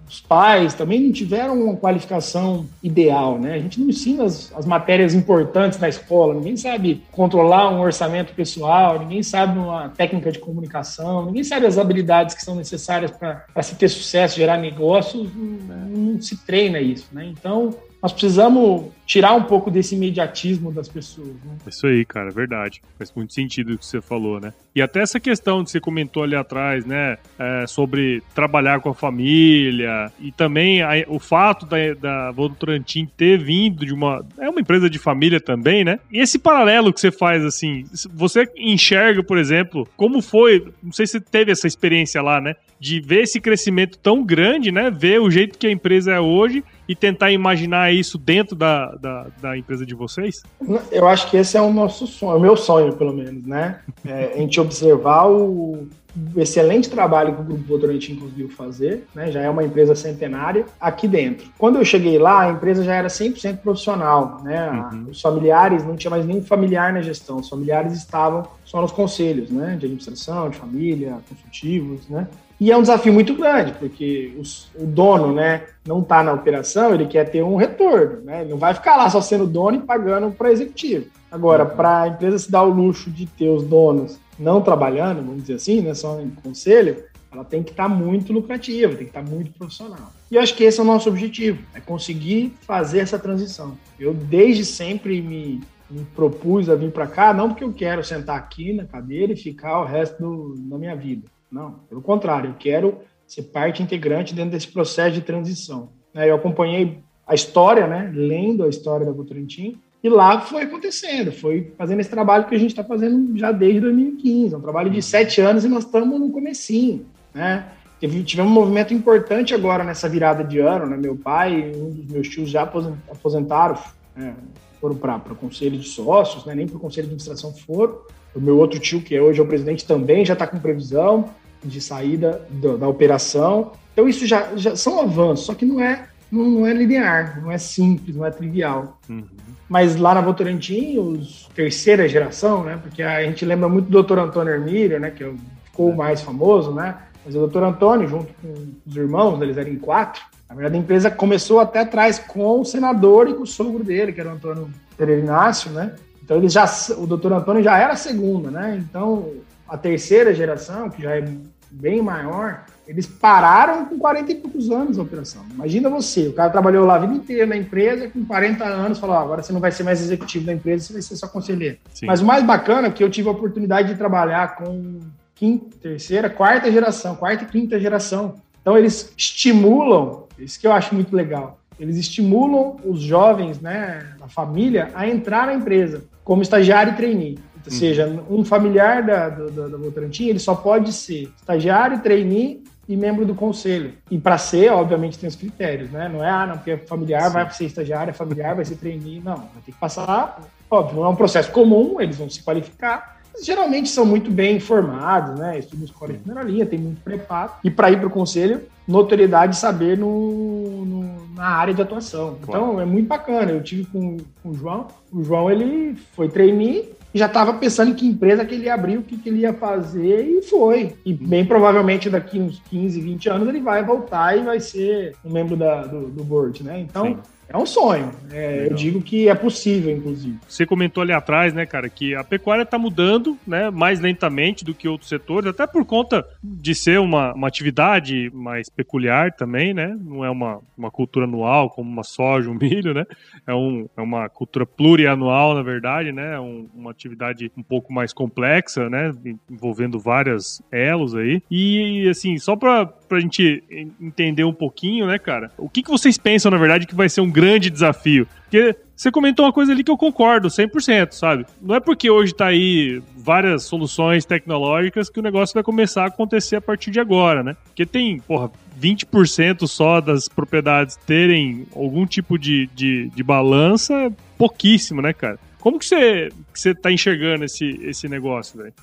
[0.07, 3.55] os pais também não tiveram uma qualificação ideal, né?
[3.55, 8.33] A gente não ensina as, as, matérias importantes na escola, ninguém sabe controlar um orçamento
[8.33, 13.63] pessoal, ninguém sabe uma técnica de comunicação, ninguém sabe as habilidades que são necessárias para
[13.63, 17.25] se ter sucesso, gerar negócios, não, não se treina isso, né?
[17.25, 21.29] Então, nós precisamos tirar um pouco desse imediatismo das pessoas.
[21.29, 21.57] Né?
[21.65, 22.81] Isso aí, cara, é verdade.
[22.97, 24.53] Faz muito sentido o que você falou, né?
[24.75, 27.17] E até essa questão que você comentou ali atrás, né?
[27.39, 33.39] É, sobre trabalhar com a família e também a, o fato da, da Votorantim ter
[33.39, 34.23] vindo de uma.
[34.37, 35.99] É uma empresa de família também, né?
[36.11, 40.67] E esse paralelo que você faz, assim, você enxerga, por exemplo, como foi.
[40.83, 42.55] Não sei se você teve essa experiência lá, né?
[42.79, 44.91] De ver esse crescimento tão grande, né?
[44.91, 49.27] Ver o jeito que a empresa é hoje e tentar imaginar isso dentro da, da,
[49.41, 50.43] da, empresa de vocês?
[50.91, 53.79] Eu acho que esse é o nosso sonho, o meu sonho, pelo menos, né?
[54.05, 55.87] É, a gente observar o
[56.35, 59.31] excelente trabalho que o Grupo Votorantim conseguiu fazer, né?
[59.31, 61.47] Já é uma empresa centenária aqui dentro.
[61.57, 64.69] Quando eu cheguei lá, a empresa já era 100% profissional, né?
[64.71, 65.07] Uhum.
[65.11, 69.49] Os familiares, não tinha mais nenhum familiar na gestão, os familiares estavam só nos conselhos,
[69.49, 69.75] né?
[69.77, 72.27] De administração, de família, consultivos, né?
[72.59, 76.93] E é um desafio muito grande, porque os, o dono né, não está na operação,
[76.93, 78.21] ele quer ter um retorno.
[78.23, 78.41] Né?
[78.41, 81.05] Ele não vai ficar lá só sendo dono e pagando para executivo.
[81.31, 81.75] Agora, uhum.
[81.75, 85.55] para a empresa se dar o luxo de ter os donos não trabalhando, vamos dizer
[85.55, 89.23] assim, né, só em conselho, ela tem que estar tá muito lucrativa, tem que estar
[89.23, 90.11] tá muito profissional.
[90.31, 93.77] E eu acho que esse é o nosso objetivo, é conseguir fazer essa transição.
[93.99, 98.37] Eu desde sempre me, me propus a vir para cá, não porque eu quero sentar
[98.37, 102.55] aqui na cadeira e ficar o resto do, da minha vida não, pelo contrário, eu
[102.57, 105.89] quero ser parte integrante dentro desse processo de transição.
[106.13, 106.29] Né?
[106.29, 111.73] Eu acompanhei a história, né, lendo a história da Votorantim, e lá foi acontecendo, foi
[111.77, 114.53] fazendo esse trabalho que a gente está fazendo já desde 2015.
[114.53, 117.67] É um trabalho de sete anos e nós estamos no comecinho, né?
[117.99, 120.95] Tivemos um movimento importante agora nessa virada de ano, né?
[120.95, 123.75] Meu pai e um dos meus tios já aposentaram,
[124.15, 124.35] né?
[124.79, 126.53] foram para o conselho de sócios, né?
[126.53, 127.97] nem para o conselho de administração foram.
[128.35, 131.29] O meu outro tio, que hoje é o presidente, também já está com previsão
[131.63, 133.71] de saída da, da, operação.
[133.93, 137.51] Então, isso já, já são avanços, só que não é, não, não é linear, não
[137.51, 138.99] é simples, não é trivial.
[139.09, 139.23] Uhum.
[139.67, 142.79] Mas lá na Votorantim, os terceira geração, né?
[142.81, 144.19] Porque a gente lembra muito do Dr.
[144.19, 145.11] Antônio Hermílio, né?
[145.11, 145.31] Que é
[145.77, 145.95] ficou o é.
[145.95, 146.95] mais famoso, né?
[147.23, 147.63] Mas o Dr.
[147.63, 148.53] Antônio, junto com
[148.85, 150.21] os irmãos, eles eram em quatro.
[150.49, 154.13] Na verdade, a empresa começou até atrás com o senador e com o sogro dele,
[154.13, 155.93] que era o Antônio Pereira Inácio, né?
[156.27, 156.65] Então ele já,
[156.97, 158.83] o doutor Antônio já era a segunda, né?
[158.83, 159.31] Então
[159.65, 161.25] a terceira geração, que já é
[161.71, 165.41] bem maior, eles pararam com 40 e poucos anos a operação.
[165.53, 169.15] Imagina você, o cara trabalhou lá a vida inteira na empresa, com 40 anos, falou:
[169.15, 171.77] ah, agora você não vai ser mais executivo da empresa, você vai ser só conselheiro.
[171.93, 172.07] Sim.
[172.07, 174.99] Mas o mais bacana é que eu tive a oportunidade de trabalhar com
[175.33, 178.35] quinta, terceira, quarta geração, quarta e quinta geração.
[178.61, 181.57] Então eles estimulam, isso que eu acho muito legal.
[181.79, 187.39] Eles estimulam os jovens, né, a família, a entrar na empresa como estagiário e trainee.
[187.65, 187.79] Ou uhum.
[187.79, 193.25] seja, um familiar da, da, da Votorantim, ele só pode ser estagiário, trainee e membro
[193.25, 193.93] do conselho.
[194.09, 196.07] E para ser, obviamente, tem os critérios, né?
[196.07, 197.33] Não é, ah, não, porque é familiar Sim.
[197.33, 199.19] vai ser estagiário, é familiar vai ser trainee.
[199.19, 203.17] Não, vai ter que passar, óbvio, não é um processo comum, eles vão se qualificar,
[203.43, 205.59] geralmente são muito bem informados, né?
[205.59, 207.51] Estudam escola de primeira linha, tem muito preparo.
[207.63, 210.96] E para ir para o conselho, notoriedade e saber no, no,
[211.37, 212.37] na área de atuação.
[212.41, 213.51] Então é muito bacana.
[213.51, 214.87] Eu tive com, com o João.
[215.11, 218.73] O João ele foi trainee e já estava pensando em que empresa que ele ia
[218.73, 220.95] abrir, o que, que ele ia fazer, e foi.
[221.05, 225.31] E bem provavelmente daqui uns 15, 20 anos ele vai voltar e vai ser um
[225.31, 226.79] membro da, do, do board, né?
[226.79, 227.05] Então.
[227.05, 227.17] Sim
[227.49, 228.11] é um sonho.
[228.31, 230.37] É, eu digo que é possível, inclusive.
[230.47, 234.73] Você comentou ali atrás, né, cara, que a pecuária está mudando, né, mais lentamente do
[234.73, 239.97] que outros setores, até por conta de ser uma, uma atividade mais peculiar também, né?
[239.99, 243.05] Não é uma, uma cultura anual como uma soja, um milho, né?
[243.45, 246.35] É, um, é uma cultura plurianual, na verdade, né?
[246.35, 249.11] É um, uma atividade um pouco mais complexa, né?
[249.49, 251.41] Envolvendo várias elos aí.
[251.49, 253.63] E, assim, só para a gente
[254.01, 255.51] entender um pouquinho, né, cara?
[255.57, 258.27] O que, que vocês pensam, na verdade, que vai ser um grande desafio.
[258.43, 261.45] Porque você comentou uma coisa ali que eu concordo 100%, sabe?
[261.61, 266.07] Não é porque hoje tá aí várias soluções tecnológicas que o negócio vai começar a
[266.07, 267.55] acontecer a partir de agora, né?
[267.65, 268.49] Porque tem, porra,
[268.81, 275.39] 20% só das propriedades terem algum tipo de, de, de balança, pouquíssimo, né, cara?
[275.59, 278.73] Como que você, que você tá enxergando esse, esse negócio, velho?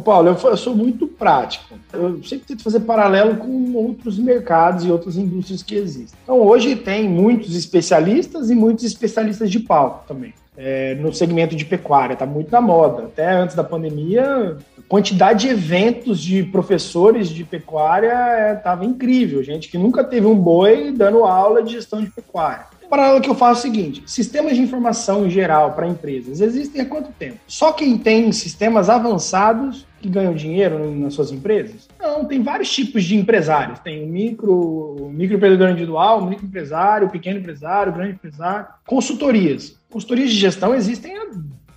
[0.00, 1.74] Paulo, eu, eu, sou muito prático.
[1.92, 6.18] Eu sempre tento fazer paralelo com outros mercados e outras indústrias que existem.
[6.22, 10.32] Então, hoje tem muitos especialistas e muitos especialistas de palco também.
[10.56, 13.04] é, no segmento de pecuária, está muito na moda.
[13.04, 19.42] Até antes da pandemia, a quantidade de eventos de professores de pecuária estava é, incrível.
[19.42, 23.34] Gente que nunca teve um boi dando aula de gestão de pecuária paralelo que eu
[23.34, 27.38] faço é o seguinte: sistemas de informação em geral para empresas existem há quanto tempo?
[27.46, 31.88] Só quem tem sistemas avançados que ganham dinheiro nas suas empresas?
[31.98, 33.78] Não, tem vários tipos de empresários.
[33.78, 38.66] Tem o micro, o microempreendedor individual, o microempresário, o pequeno empresário, o grande empresário.
[38.86, 39.74] Consultorias.
[39.88, 41.26] Consultorias de gestão existem há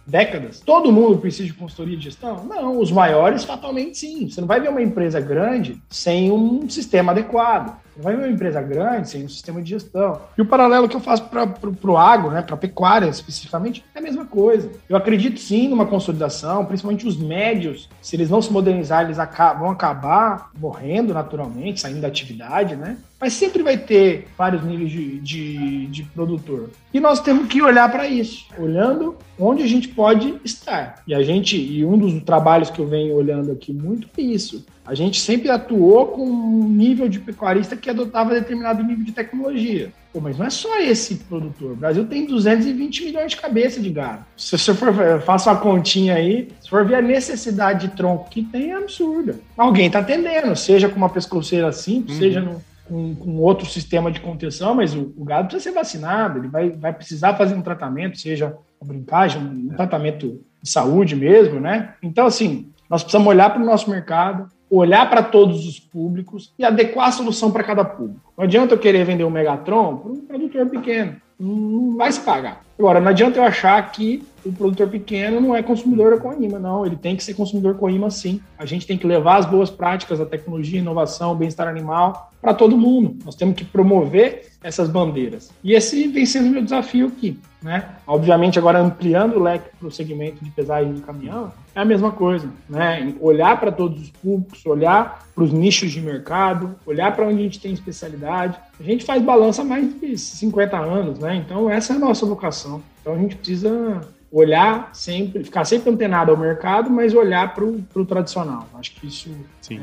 [0.05, 0.59] décadas.
[0.59, 2.43] Todo mundo precisa de consultoria de gestão?
[2.43, 4.29] Não, os maiores fatalmente sim.
[4.29, 7.84] Você não vai ver uma empresa grande sem um sistema adequado.
[7.97, 10.21] Vai uma empresa grande sem um sistema de gestão.
[10.37, 13.99] E o paralelo que eu faço para o agro, né, para a pecuária especificamente, é
[13.99, 14.69] a mesma coisa.
[14.89, 19.17] Eu acredito sim numa consolidação, principalmente os médios, se eles não se modernizar, eles
[19.57, 22.97] vão acabar morrendo naturalmente, saindo da atividade, né?
[23.19, 26.69] Mas sempre vai ter vários níveis de, de, de produtor.
[26.93, 31.01] E nós temos que olhar para isso, olhando onde a gente pode estar.
[31.07, 34.65] E a gente, e um dos trabalhos que eu venho olhando aqui muito é isso.
[34.85, 39.91] A gente sempre atuou com um nível de pecuarista que adotava determinado nível de tecnologia.
[40.13, 41.71] Pô, mas não é só esse produtor.
[41.71, 44.23] O Brasil tem 220 milhões de cabeças de gado.
[44.37, 48.43] Se você for faça uma continha aí, se for ver a necessidade de tronco que
[48.43, 49.39] tem, é absurda.
[49.57, 52.23] Alguém está atendendo, seja com uma pescoceira simples, uhum.
[52.23, 56.39] seja no, com, com, outro sistema de contenção, mas o, o, gado precisa ser vacinado,
[56.39, 61.59] ele vai, vai precisar fazer um tratamento, seja uma brincagem, um tratamento de saúde mesmo,
[61.59, 61.95] né?
[62.01, 66.63] Então, assim, nós precisamos olhar para o nosso mercado, olhar para todos os públicos e
[66.63, 68.33] adequar a solução para cada público.
[68.37, 72.61] Não adianta eu querer vender um Megatron para um produtor pequeno, não vai se pagar.
[72.77, 76.85] Agora, não adianta eu achar que o produtor pequeno não é consumidor da Coima, não.
[76.85, 78.41] Ele tem que ser consumidor Coima, sim.
[78.57, 82.31] A gente tem que levar as boas práticas, a tecnologia, a inovação, o bem-estar animal
[82.45, 83.17] para todo mundo.
[83.25, 85.51] Nós temos que promover essas bandeiras.
[85.63, 87.39] E esse vem sendo o meu desafio aqui.
[87.59, 87.83] Né?
[88.05, 92.11] Obviamente, agora ampliando o leque para o segmento de pesagem de caminhão, é a mesma
[92.11, 92.47] coisa.
[92.69, 93.15] Né?
[93.19, 97.43] Olhar para todos os públicos, olhar para os nichos de mercado, olhar para onde a
[97.43, 98.59] gente tem especialidade.
[98.79, 101.35] A gente faz balança há mais de 50 anos, né?
[101.35, 102.83] então essa é a nossa vocação.
[103.01, 108.05] Então a gente precisa olhar sempre, ficar sempre antenado ao mercado, mas olhar para o
[108.05, 108.67] tradicional.
[108.75, 109.31] Acho que isso
[109.71, 109.75] é,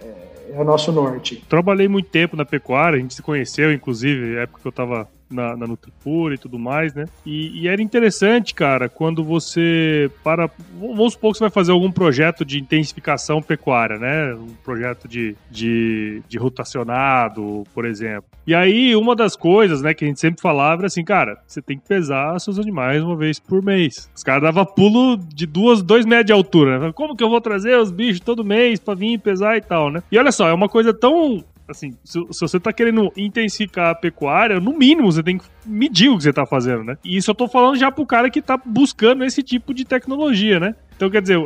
[0.00, 1.44] é, é, o nosso norte.
[1.48, 5.56] Trabalhei muito tempo na pecuária, a gente se conheceu, inclusive, época que eu estava na,
[5.56, 7.06] na Nutripura e tudo mais, né?
[7.24, 10.50] E, e, era interessante, cara, quando você para.
[10.78, 14.34] Vamos supor que você vai fazer algum projeto de intensificação pecuária, né?
[14.34, 18.24] Um projeto de, de, de rotacionado, por exemplo.
[18.46, 21.60] E aí, uma das coisas, né, que a gente sempre falava era assim, cara, você
[21.60, 24.10] tem que pesar seus animais uma vez por mês.
[24.14, 26.92] Os caras davam pulo de duas, dois metros de altura, né?
[26.92, 30.02] Como que eu vou trazer os bichos todo mês pra vir pesar e tal, né?
[30.10, 33.94] E olha só, é uma coisa tão assim, se, se, você tá querendo intensificar a
[33.94, 36.96] pecuária, no mínimo você tem que medir o que você tá fazendo, né?
[37.04, 40.58] E isso eu tô falando já pro cara que tá buscando esse tipo de tecnologia,
[40.58, 40.74] né?
[40.98, 41.38] Então, quer dizer,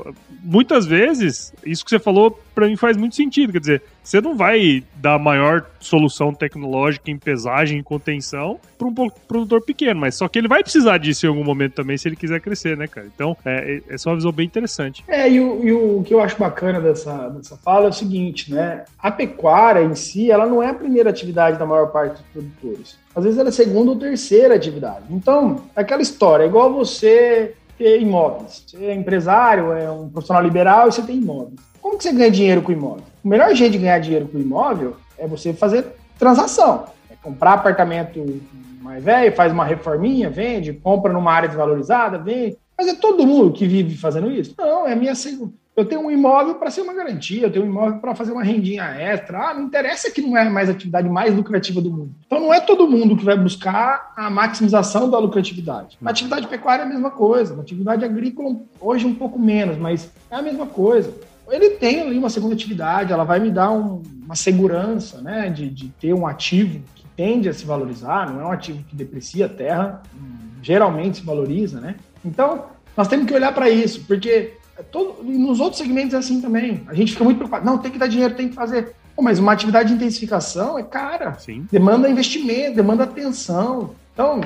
[0.43, 3.53] muitas vezes, isso que você falou para mim faz muito sentido.
[3.53, 9.11] Quer dizer, você não vai dar maior solução tecnológica em pesagem e contenção para um
[9.29, 12.17] produtor pequeno, mas só que ele vai precisar disso em algum momento também se ele
[12.17, 13.07] quiser crescer, né, cara?
[13.15, 15.05] Então, é, é, é uma visão bem interessante.
[15.07, 18.51] É, e o, e o que eu acho bacana dessa, dessa fala é o seguinte,
[18.51, 18.85] né?
[18.99, 22.99] A pecuária em si, ela não é a primeira atividade da maior parte dos produtores.
[23.15, 25.05] Às vezes ela é segunda ou terceira atividade.
[25.11, 28.63] Então, aquela história, é igual você ter imóveis.
[28.67, 31.61] Você é empresário, é um profissional liberal e você tem imóveis.
[31.81, 33.05] Como que você ganha dinheiro com imóvel?
[33.25, 36.85] O melhor jeito de ganhar dinheiro com imóvel é você fazer transação.
[37.11, 38.25] É comprar apartamento
[38.81, 42.57] mais velho, faz uma reforminha, vende, compra numa área desvalorizada, vende.
[42.79, 44.55] Mas é todo mundo que vive fazendo isso?
[44.57, 47.65] Não, é a minha segunda eu tenho um imóvel para ser uma garantia, eu tenho
[47.65, 49.51] um imóvel para fazer uma rendinha extra.
[49.51, 52.11] Ah, não interessa que não é mais a atividade mais lucrativa do mundo.
[52.27, 55.97] Então não é todo mundo que vai buscar a maximização da lucratividade.
[56.01, 60.11] Na atividade pecuária é a mesma coisa, na atividade agrícola hoje um pouco menos, mas
[60.31, 61.13] é a mesma coisa.
[61.51, 65.69] Ele tem ali uma segunda atividade, ela vai me dar um, uma segurança né, de,
[65.69, 69.47] de ter um ativo que tende a se valorizar, não é um ativo que deprecia
[69.47, 70.03] a terra,
[70.63, 71.97] geralmente se valoriza, né?
[72.25, 74.55] Então, nós temos que olhar para isso, porque
[74.91, 76.83] todo, nos outros segmentos é assim também.
[76.87, 77.65] A gente fica muito preocupado.
[77.65, 78.95] Não, tem que dar dinheiro, tem que fazer.
[79.15, 81.35] Pô, mas uma atividade de intensificação é cara.
[81.35, 81.67] Sim.
[81.71, 83.91] Demanda investimento, demanda atenção.
[84.13, 84.41] Então,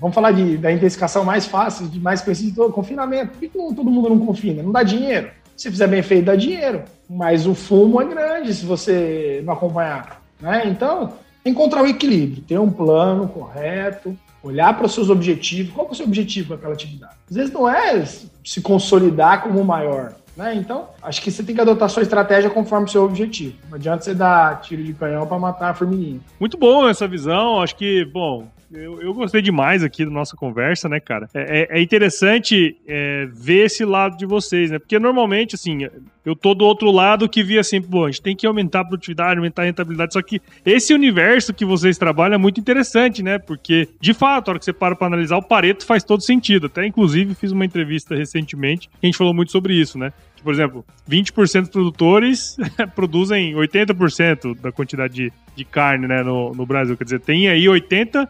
[0.00, 3.32] vamos falar de, da intensificação mais fácil, de mais conhecido, confinamento.
[3.32, 4.62] Por que, que não, todo mundo não confina?
[4.62, 5.30] Não dá dinheiro.
[5.56, 6.82] Se fizer bem feito, dá dinheiro.
[7.08, 10.22] Mas o fumo é grande se você não acompanhar.
[10.40, 10.62] Né?
[10.66, 14.16] Então, encontrar o equilíbrio, ter um plano correto,
[14.46, 15.72] olhar para os seus objetivos.
[15.72, 17.14] Qual é o seu objetivo com aquela atividade?
[17.28, 20.14] Às vezes não é se consolidar como o maior.
[20.36, 20.54] Né?
[20.54, 23.54] Então, acho que você tem que adotar sua estratégia conforme o seu objetivo.
[23.70, 26.20] Não adianta você dar tiro de canhão para matar a formiguinha.
[26.38, 27.62] Muito bom essa visão.
[27.62, 31.28] Acho que, bom, Eu, eu gostei demais aqui da nossa conversa, né, cara?
[31.32, 34.78] É, é, é interessante é, ver esse lado de vocês, né?
[34.78, 35.86] Porque normalmente, assim,
[36.24, 38.84] eu tô do outro lado que via assim, pô, a gente tem que aumentar a
[38.84, 40.14] produtividade, aumentar a rentabilidade.
[40.14, 43.38] Só que esse universo que vocês trabalham é muito interessante, né?
[43.38, 46.66] Porque, de fato, a hora que você para pra analisar, o Pareto faz todo sentido.
[46.66, 50.12] Até, inclusive, fiz uma entrevista recentemente que a gente falou muito sobre isso, né?
[50.46, 52.56] por exemplo, 20% dos produtores
[52.94, 56.96] produzem 80% da quantidade de, de carne né, no, no Brasil.
[56.96, 58.28] Quer dizer, tem aí 80%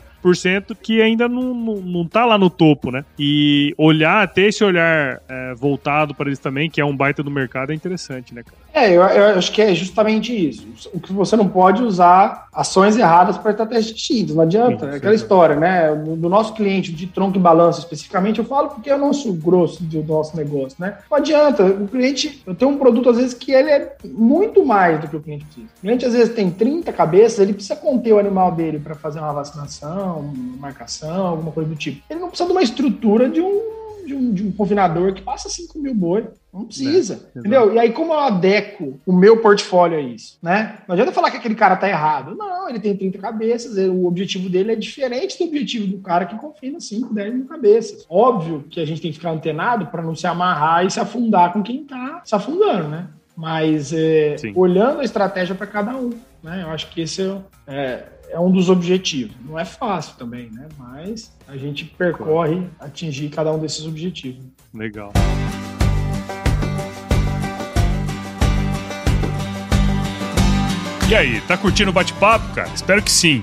[0.82, 3.04] que ainda não, não, não tá lá no topo, né?
[3.18, 7.30] E olhar, ter esse olhar é, voltado para eles também, que é um baita do
[7.30, 8.66] mercado, é interessante, né, cara?
[8.76, 10.90] É, eu, eu, acho que é justamente isso.
[10.92, 14.84] O que você não pode usar ações erradas para estratégias distintas, não adianta.
[14.84, 15.94] Sim, é aquela história, né?
[15.94, 19.82] Do nosso cliente de tronco e balanço especificamente, eu falo porque é o nosso grosso
[19.82, 20.98] do nosso negócio, né?
[21.10, 21.64] Não adianta.
[21.64, 25.16] O cliente, eu tenho um produto às vezes que ele é muito mais do que
[25.16, 25.68] o cliente precisa.
[25.78, 29.20] O cliente às vezes tem 30 cabeças, ele precisa conter o animal dele para fazer
[29.20, 32.02] uma vacinação, uma marcação, alguma coisa do tipo.
[32.08, 35.48] Ele não precisa de uma estrutura de um de um, de um confinador que passa
[35.48, 36.28] 5 mil boi.
[36.52, 37.28] Não precisa.
[37.34, 37.74] É, entendeu?
[37.74, 40.38] E aí, como eu adequo o meu portfólio a isso?
[40.42, 40.78] Né?
[40.86, 42.34] Não adianta falar que aquele cara tá errado.
[42.34, 46.36] Não, ele tem 30 cabeças, o objetivo dele é diferente do objetivo do cara que
[46.36, 48.06] confina 5, 10 mil cabeças.
[48.08, 51.52] Óbvio que a gente tem que ficar antenado para não se amarrar e se afundar
[51.52, 53.08] com quem tá se afundando, né?
[53.36, 56.10] Mas é, olhando a estratégia para cada um,
[56.42, 56.62] né?
[56.62, 59.34] Eu acho que esse é, é é um dos objetivos.
[59.42, 60.68] Não é fácil também, né?
[60.76, 64.44] Mas a gente percorre atingir cada um desses objetivos.
[64.74, 65.10] Legal.
[71.08, 72.68] E aí, tá curtindo o bate-papo, cara?
[72.74, 73.42] Espero que sim.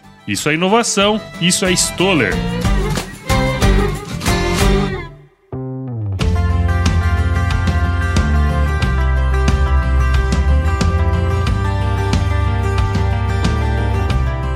[0.31, 2.31] Isso é inovação, isso é Stoller.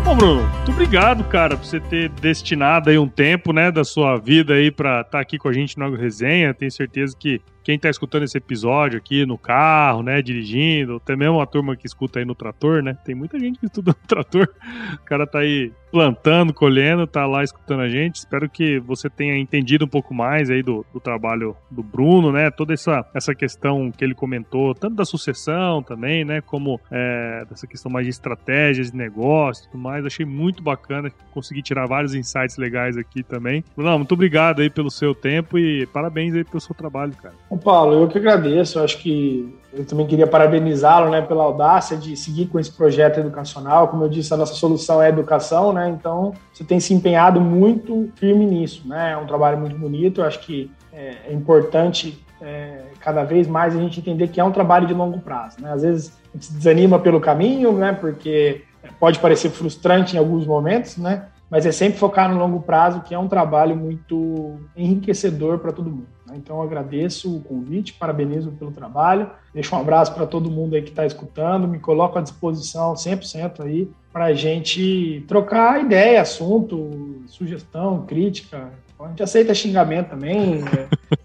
[0.06, 4.16] Bom, Bruno, muito obrigado, cara, por você ter destinado aí um tempo, né, da sua
[4.18, 6.54] vida aí para estar tá aqui com a gente no Resenha.
[6.54, 11.42] Tenho certeza que quem tá escutando esse episódio aqui no carro, né, dirigindo, até mesmo
[11.42, 12.96] a turma que escuta aí no trator, né?
[13.04, 14.48] Tem muita gente que estuda no trator.
[15.02, 18.16] O cara tá aí plantando, colhendo, tá lá escutando a gente.
[18.16, 22.52] Espero que você tenha entendido um pouco mais aí do, do trabalho do Bruno, né?
[22.52, 26.42] Toda essa, essa questão que ele comentou, tanto da sucessão também, né?
[26.42, 30.06] Como é, dessa questão mais de estratégias de negócio e tudo mais.
[30.06, 33.64] Achei muito bacana, consegui tirar vários insights legais aqui também.
[33.74, 37.36] Bruno, muito obrigado aí pelo seu tempo e parabéns aí pelo seu trabalho, cara.
[37.50, 38.80] Bom, Paulo, eu que agradeço.
[38.80, 43.20] Eu acho que eu também queria parabenizá-lo né, pela audácia de seguir com esse projeto
[43.20, 43.90] educacional.
[43.90, 45.90] Como eu disse, a nossa solução é educação, né?
[45.90, 49.12] Então, você tem se empenhado muito firme nisso, né?
[49.12, 50.22] É um trabalho muito bonito.
[50.22, 54.44] Eu acho que é, é importante é, cada vez mais a gente entender que é
[54.44, 55.74] um trabalho de longo prazo, né?
[55.74, 57.92] Às vezes a gente se desanima pelo caminho, né?
[57.92, 58.64] Porque
[58.98, 61.26] pode parecer frustrante em alguns momentos, né?
[61.50, 65.90] Mas é sempre focar no longo prazo, que é um trabalho muito enriquecedor para todo
[65.90, 66.15] mundo.
[66.36, 70.90] Então, agradeço o convite, parabenizo pelo trabalho, deixo um abraço para todo mundo aí que
[70.90, 78.06] está escutando, me coloco à disposição 100% aí para a gente trocar ideia, assunto, sugestão,
[78.06, 78.70] crítica.
[79.00, 80.62] A gente aceita xingamento também,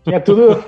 [0.07, 0.65] é, é tudo,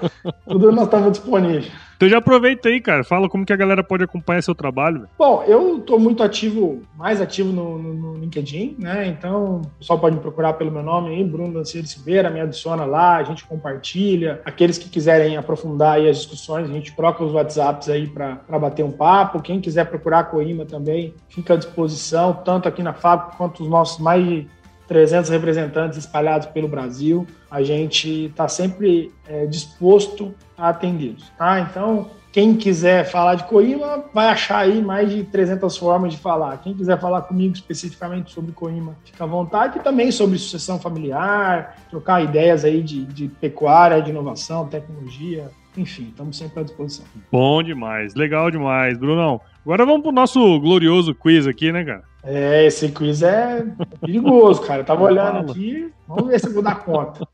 [0.46, 1.70] tudo nós estamos disponíveis.
[2.02, 3.04] Então já aproveita aí, cara.
[3.04, 5.08] Fala como que a galera pode acompanhar seu trabalho.
[5.16, 9.06] Bom, eu estou muito ativo, mais ativo no, no, no, LinkedIn, né?
[9.06, 12.84] Então, o pessoal pode me procurar pelo meu nome aí, Bruno Dancieri Silveira, me adiciona
[12.84, 14.40] lá, a gente compartilha.
[14.44, 18.84] Aqueles que quiserem aprofundar aí as discussões, a gente troca os WhatsApps aí para bater
[18.84, 19.40] um papo.
[19.40, 23.68] Quem quiser procurar a Coima também, fica à disposição, tanto aqui na fábrica quanto os
[23.68, 24.44] nossos mais
[24.88, 27.26] 300 representantes espalhados pelo Brasil.
[27.50, 31.30] A gente está sempre é, disposto a atendê-los.
[31.38, 31.60] Tá?
[31.60, 36.56] Então, quem quiser falar de Coima vai achar aí mais de 300 formas de falar.
[36.58, 39.78] Quem quiser falar comigo especificamente sobre Coima, fica à vontade.
[39.78, 45.50] E também sobre sucessão familiar, trocar ideias aí de, de pecuária, de inovação, tecnologia.
[45.76, 47.04] Enfim, estamos sempre à disposição.
[47.30, 49.40] Bom demais, legal demais, Brunão.
[49.62, 52.11] Agora vamos pro nosso glorioso quiz aqui, né, cara?
[52.24, 53.66] É, esse quiz é
[54.00, 54.82] perigoso, cara.
[54.82, 57.26] Eu tava olhando aqui, vamos ver se eu vou dar conta.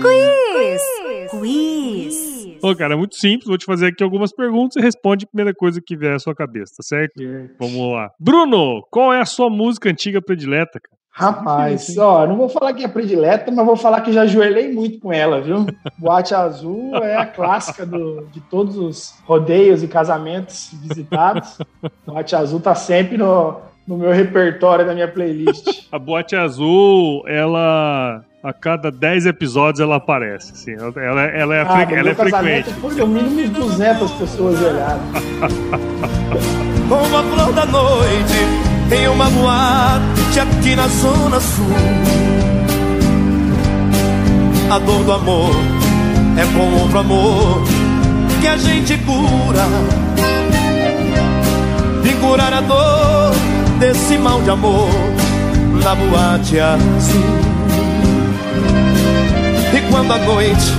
[0.00, 1.30] Quiz!
[1.30, 2.30] Quiz!
[2.62, 3.46] Ô, cara, é muito simples.
[3.46, 6.34] Vou te fazer aqui algumas perguntas e responde a primeira coisa que vier à sua
[6.34, 7.14] cabeça, tá certo?
[7.58, 8.10] Vamos lá.
[8.18, 10.99] Bruno, qual é a sua música antiga predileta, cara?
[11.20, 14.98] Rapaz, ó, não vou falar que é predileta, mas vou falar que já ajoelhei muito
[14.98, 15.66] com ela, viu?
[15.98, 21.58] Boate Azul é a clássica do, de todos os rodeios e casamentos visitados.
[22.06, 23.56] Boate Azul tá sempre no,
[23.86, 25.86] no meu repertório da minha playlist.
[25.92, 30.52] A Boate Azul, ela a cada 10 episódios ela aparece.
[30.52, 32.72] Assim, ela, ela, é, ah, ela é frequente.
[32.80, 35.02] Foi no mínimo 200 pessoas olharam.
[36.88, 41.66] Como a flor da noite em uma boate aqui na Zona Sul.
[44.70, 45.54] A dor do amor
[46.36, 47.62] é com outro amor
[48.40, 49.66] que a gente cura.
[52.04, 53.32] E curar a dor
[53.78, 54.88] desse mal de amor
[55.82, 57.40] na boate azul.
[59.72, 60.72] E quando a noite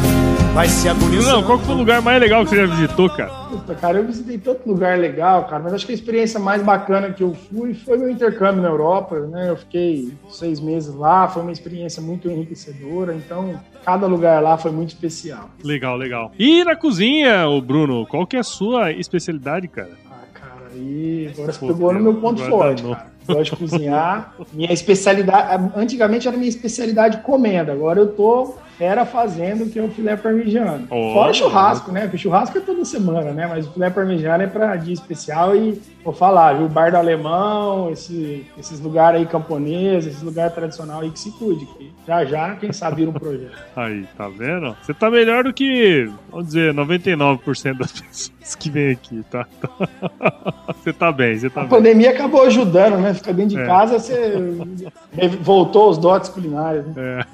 [0.54, 1.38] vai se agonizando.
[1.38, 3.30] Não, qual foi o lugar mais legal que você já visitou, cara?
[3.50, 7.12] Puta, cara, eu visitei tanto lugar legal, cara, mas acho que a experiência mais bacana
[7.12, 9.50] que eu fui foi meu intercâmbio na Europa, né?
[9.50, 14.72] Eu fiquei seis meses lá, foi uma experiência muito enriquecedora, então cada lugar lá foi
[14.72, 15.50] muito especial.
[15.64, 16.32] Legal, legal.
[16.38, 19.92] E na cozinha, o Bruno, qual que é a sua especialidade, cara?
[20.10, 23.12] Ah, cara, aí agora você pegou no meu ponto forte, cara.
[23.26, 24.34] Gosto de cozinhar.
[24.52, 29.90] Minha especialidade, antigamente era minha especialidade comendo, agora eu tô era fazendo que é o
[29.90, 30.88] filé parmegiano.
[30.90, 32.02] Oh, Fora churrasco, né?
[32.02, 33.46] Porque churrasco é toda semana, né?
[33.46, 36.66] Mas o filé parmegiano é para dia especial e vou falar, viu?
[36.66, 41.32] O bar do alemão, esse, esses lugares aí camponeses, esses lugares tradicionais aí que se
[41.32, 41.66] cuide.
[41.66, 43.56] Que já já, quem sabe, vira um projeto.
[43.76, 44.76] Aí, tá vendo?
[44.82, 49.48] Você tá melhor do que, vamos dizer, 99% das pessoas que vêm aqui, tá?
[50.82, 51.70] Você tá bem, você tá A bem.
[51.70, 53.14] pandemia acabou ajudando, né?
[53.14, 53.66] Ficar dentro de é.
[53.68, 54.34] casa, você
[55.42, 56.88] voltou os dotes culinários.
[56.88, 56.94] Né?
[56.98, 57.26] É.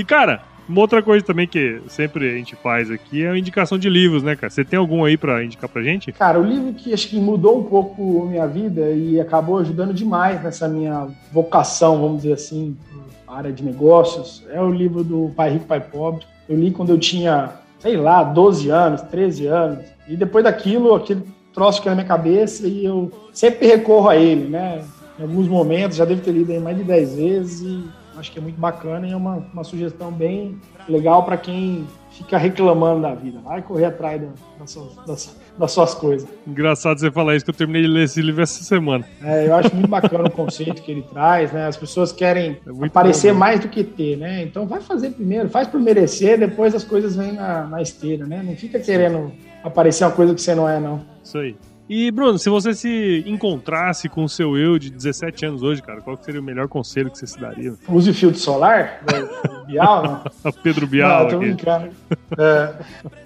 [0.00, 3.76] E, cara, uma outra coisa também que sempre a gente faz aqui é a indicação
[3.76, 4.48] de livros, né, cara?
[4.48, 6.10] Você tem algum aí para indicar pra gente?
[6.12, 9.92] Cara, o livro que acho que mudou um pouco a minha vida e acabou ajudando
[9.92, 12.74] demais nessa minha vocação, vamos dizer assim,
[13.28, 16.24] área de negócios, é o livro do Pai Rico, Pai Pobre.
[16.48, 19.84] Eu li quando eu tinha, sei lá, 12 anos, 13 anos.
[20.08, 24.48] E depois daquilo, aquele troço que na minha cabeça e eu sempre recorro a ele,
[24.48, 24.82] né?
[25.18, 28.38] Em alguns momentos, já devo ter lido aí mais de 10 vezes e acho que
[28.38, 30.58] é muito bacana e é uma, uma sugestão bem
[30.88, 33.40] legal para quem fica reclamando da vida.
[33.40, 34.20] Vai correr atrás
[34.58, 36.28] das, suas, das, das, suas coisas.
[36.46, 39.04] Engraçado você falar isso, que eu terminei de ler esse livro essa semana.
[39.22, 41.66] É, eu acho muito bacana o conceito que ele traz, né?
[41.66, 44.42] As pessoas querem é aparecer bom, mais do que ter, né?
[44.42, 48.42] Então vai fazer primeiro, faz por merecer, depois as coisas vêm na, na esteira, né?
[48.44, 49.32] Não fica querendo
[49.64, 51.00] aparecer uma coisa que você não é, não.
[51.22, 51.56] Isso aí.
[51.92, 56.00] E, Bruno, se você se encontrasse com o seu eu de 17 anos hoje, cara,
[56.00, 57.74] qual seria o melhor conselho que você se daria?
[57.88, 59.02] Use filtro solar?
[59.66, 60.52] Bial, não?
[60.62, 61.24] Pedro Bial.
[61.24, 61.90] Não, tô brincando.
[62.38, 62.74] É,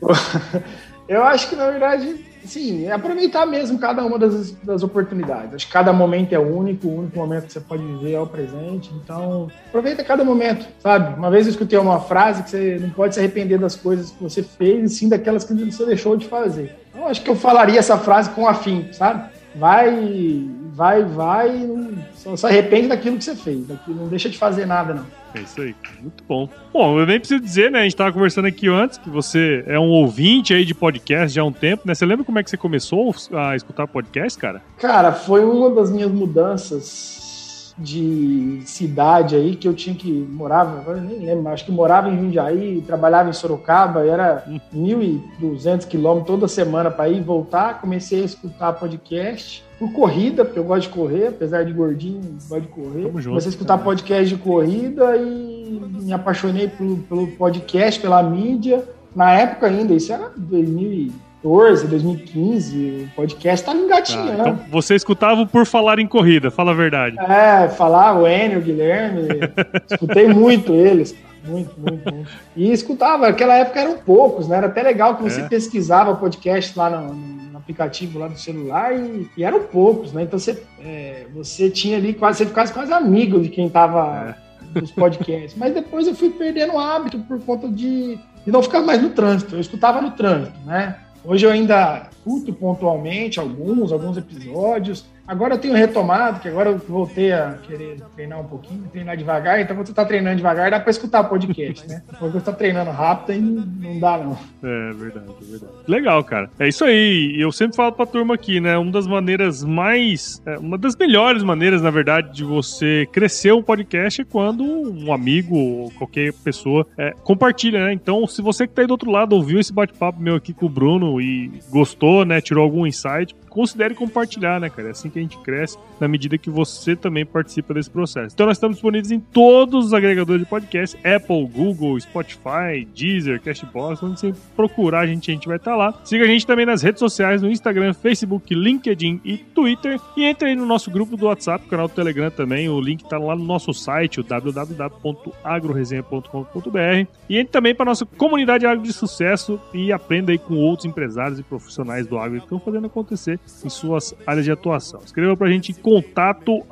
[1.06, 5.54] eu acho que, na verdade, sim, aproveitar mesmo cada uma das, das oportunidades.
[5.54, 8.26] Acho que cada momento é único, o único momento que você pode viver é o
[8.26, 8.90] presente.
[9.02, 11.18] Então, aproveita cada momento, sabe?
[11.18, 14.22] Uma vez eu escutei uma frase que você não pode se arrepender das coisas que
[14.22, 16.76] você fez, e sim daquelas que você deixou de fazer.
[16.94, 19.30] Eu acho que eu falaria essa frase com afim, sabe?
[19.54, 24.36] Vai, vai, vai, não, só se arrepende daquilo que você fez, daquilo, não deixa de
[24.36, 25.06] fazer nada, não.
[25.34, 26.48] É isso aí, muito bom.
[26.72, 27.80] Bom, eu nem preciso dizer, né?
[27.80, 31.42] A gente tava conversando aqui antes que você é um ouvinte aí de podcast já
[31.42, 31.94] há um tempo, né?
[31.94, 34.62] Você lembra como é que você começou a escutar podcast, cara?
[34.78, 41.00] Cara, foi uma das minhas mudanças de cidade aí que eu tinha que morava, eu
[41.00, 46.92] nem lembro, acho que morava em Jundiaí, trabalhava em Sorocaba, era 1.200 quilômetros toda semana
[46.92, 47.80] para ir e voltar.
[47.80, 52.62] Comecei a escutar podcast por corrida, porque eu gosto de correr, apesar de gordinho, gosto
[52.62, 53.02] de correr.
[53.02, 58.84] Junto, Comecei a escutar podcast de corrida e me apaixonei pelo, pelo podcast, pela mídia.
[59.14, 61.12] Na época ainda, isso era 2000
[61.44, 64.30] 2014, 2015, o podcast estava engatinhando.
[64.30, 67.16] Ah, então você escutava por falar em corrida, fala a verdade.
[67.20, 69.28] É, falar o Enio, o Guilherme,
[69.90, 71.14] escutei muito eles,
[71.46, 72.30] muito, muito, muito.
[72.56, 74.56] E escutava, naquela época eram poucos, né?
[74.56, 75.48] Era até legal que você é.
[75.48, 80.22] pesquisava podcast lá no, no, aplicativo lá do celular e, e eram poucos, né?
[80.22, 84.36] Então você, é, você tinha ali quase, você ficava quase amigo de quem estava...
[84.40, 84.44] É.
[84.74, 85.54] Dos podcasts.
[85.56, 89.10] Mas depois eu fui perdendo o hábito por conta de e não ficar mais no
[89.10, 89.54] trânsito.
[89.54, 90.98] Eu escutava no trânsito, né?
[91.24, 96.78] Hoje eu ainda escuto pontualmente alguns, alguns episódios, Agora eu tenho retomado, que agora eu
[96.78, 100.78] voltei a querer treinar um pouquinho, treinar devagar, então quando você tá treinando devagar, dá
[100.78, 102.02] para escutar o podcast, né?
[102.18, 104.36] Quando você tá treinando rápido, aí não, dá, não.
[104.62, 105.72] É verdade, é verdade.
[105.88, 106.50] Legal, cara.
[106.58, 107.34] É isso aí.
[107.38, 108.76] Eu sempre falo pra turma aqui, né?
[108.76, 110.42] Uma das maneiras mais.
[110.44, 115.10] É, uma das melhores maneiras, na verdade, de você crescer um podcast é quando um
[115.10, 117.94] amigo ou qualquer pessoa é, compartilha, né?
[117.94, 120.66] Então, se você que tá aí do outro lado ouviu esse bate-papo meu aqui com
[120.66, 122.40] o Bruno e gostou, né?
[122.42, 124.88] Tirou algum insight, considere compartilhar, né, cara?
[124.88, 128.34] É assim que a gente cresce, na medida que você também participa desse processo.
[128.34, 134.02] Então nós estamos disponíveis em todos os agregadores de podcast, Apple, Google, Spotify, Deezer, Cashbox,
[134.02, 135.94] onde você procurar a gente, a gente vai estar lá.
[136.02, 140.00] Siga a gente também nas redes sociais, no Instagram, Facebook, LinkedIn e Twitter.
[140.16, 143.18] E entre aí no nosso grupo do WhatsApp, canal do Telegram também, o link está
[143.18, 147.06] lá no nosso site, www.agroresenha.com.br.
[147.28, 151.38] E entre também para nossa comunidade agro de sucesso e aprenda aí com outros empresários
[151.38, 155.00] e profissionais do agro que estão fazendo acontecer em suas áreas de atuação.
[155.04, 156.64] Escreva pra gente em contato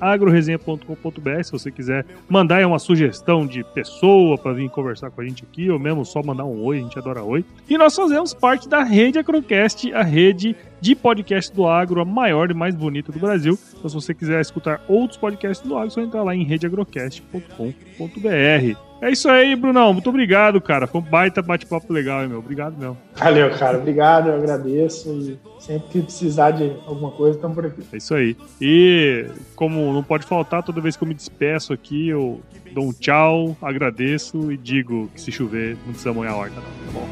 [0.00, 5.44] agroresenha.com.br se você quiser mandar uma sugestão de pessoa para vir conversar com a gente
[5.44, 7.44] aqui, ou mesmo só mandar um oi, a gente adora oi.
[7.68, 12.50] E nós fazemos parte da rede Agrocast, a rede de podcast do agro, a maior
[12.50, 13.58] e mais bonita do Brasil.
[13.76, 18.89] Então, se você quiser escutar outros podcasts do agro, é só entrar lá em redeagrocast.com.br.
[19.02, 19.94] É isso aí, Brunão.
[19.94, 20.86] Muito obrigado, cara.
[20.86, 22.38] Foi um baita bate-papo legal, hein, meu.
[22.38, 22.96] Obrigado, meu.
[23.16, 23.78] Valeu, cara.
[23.78, 25.08] Obrigado, eu agradeço.
[25.08, 27.82] E sempre que precisar de alguma coisa, estamos por aqui.
[27.92, 28.36] É isso aí.
[28.60, 29.26] E
[29.56, 32.40] como não pode faltar, toda vez que eu me despeço aqui, eu
[32.72, 36.62] dou um tchau, agradeço e digo que se chover, não precisa molhar a horta, não.
[36.92, 37.06] Tá bom?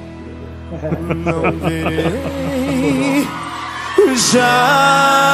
[1.14, 2.05] Não verei
[4.30, 5.28] jamais.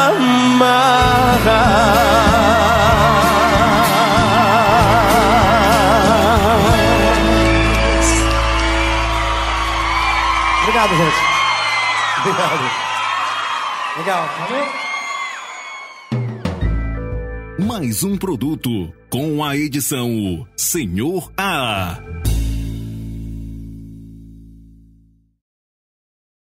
[10.85, 11.17] Obrigado, gente.
[12.21, 12.71] Obrigado.
[13.97, 14.29] Legal.
[17.67, 22.01] Mais um produto com a edição Senhor A.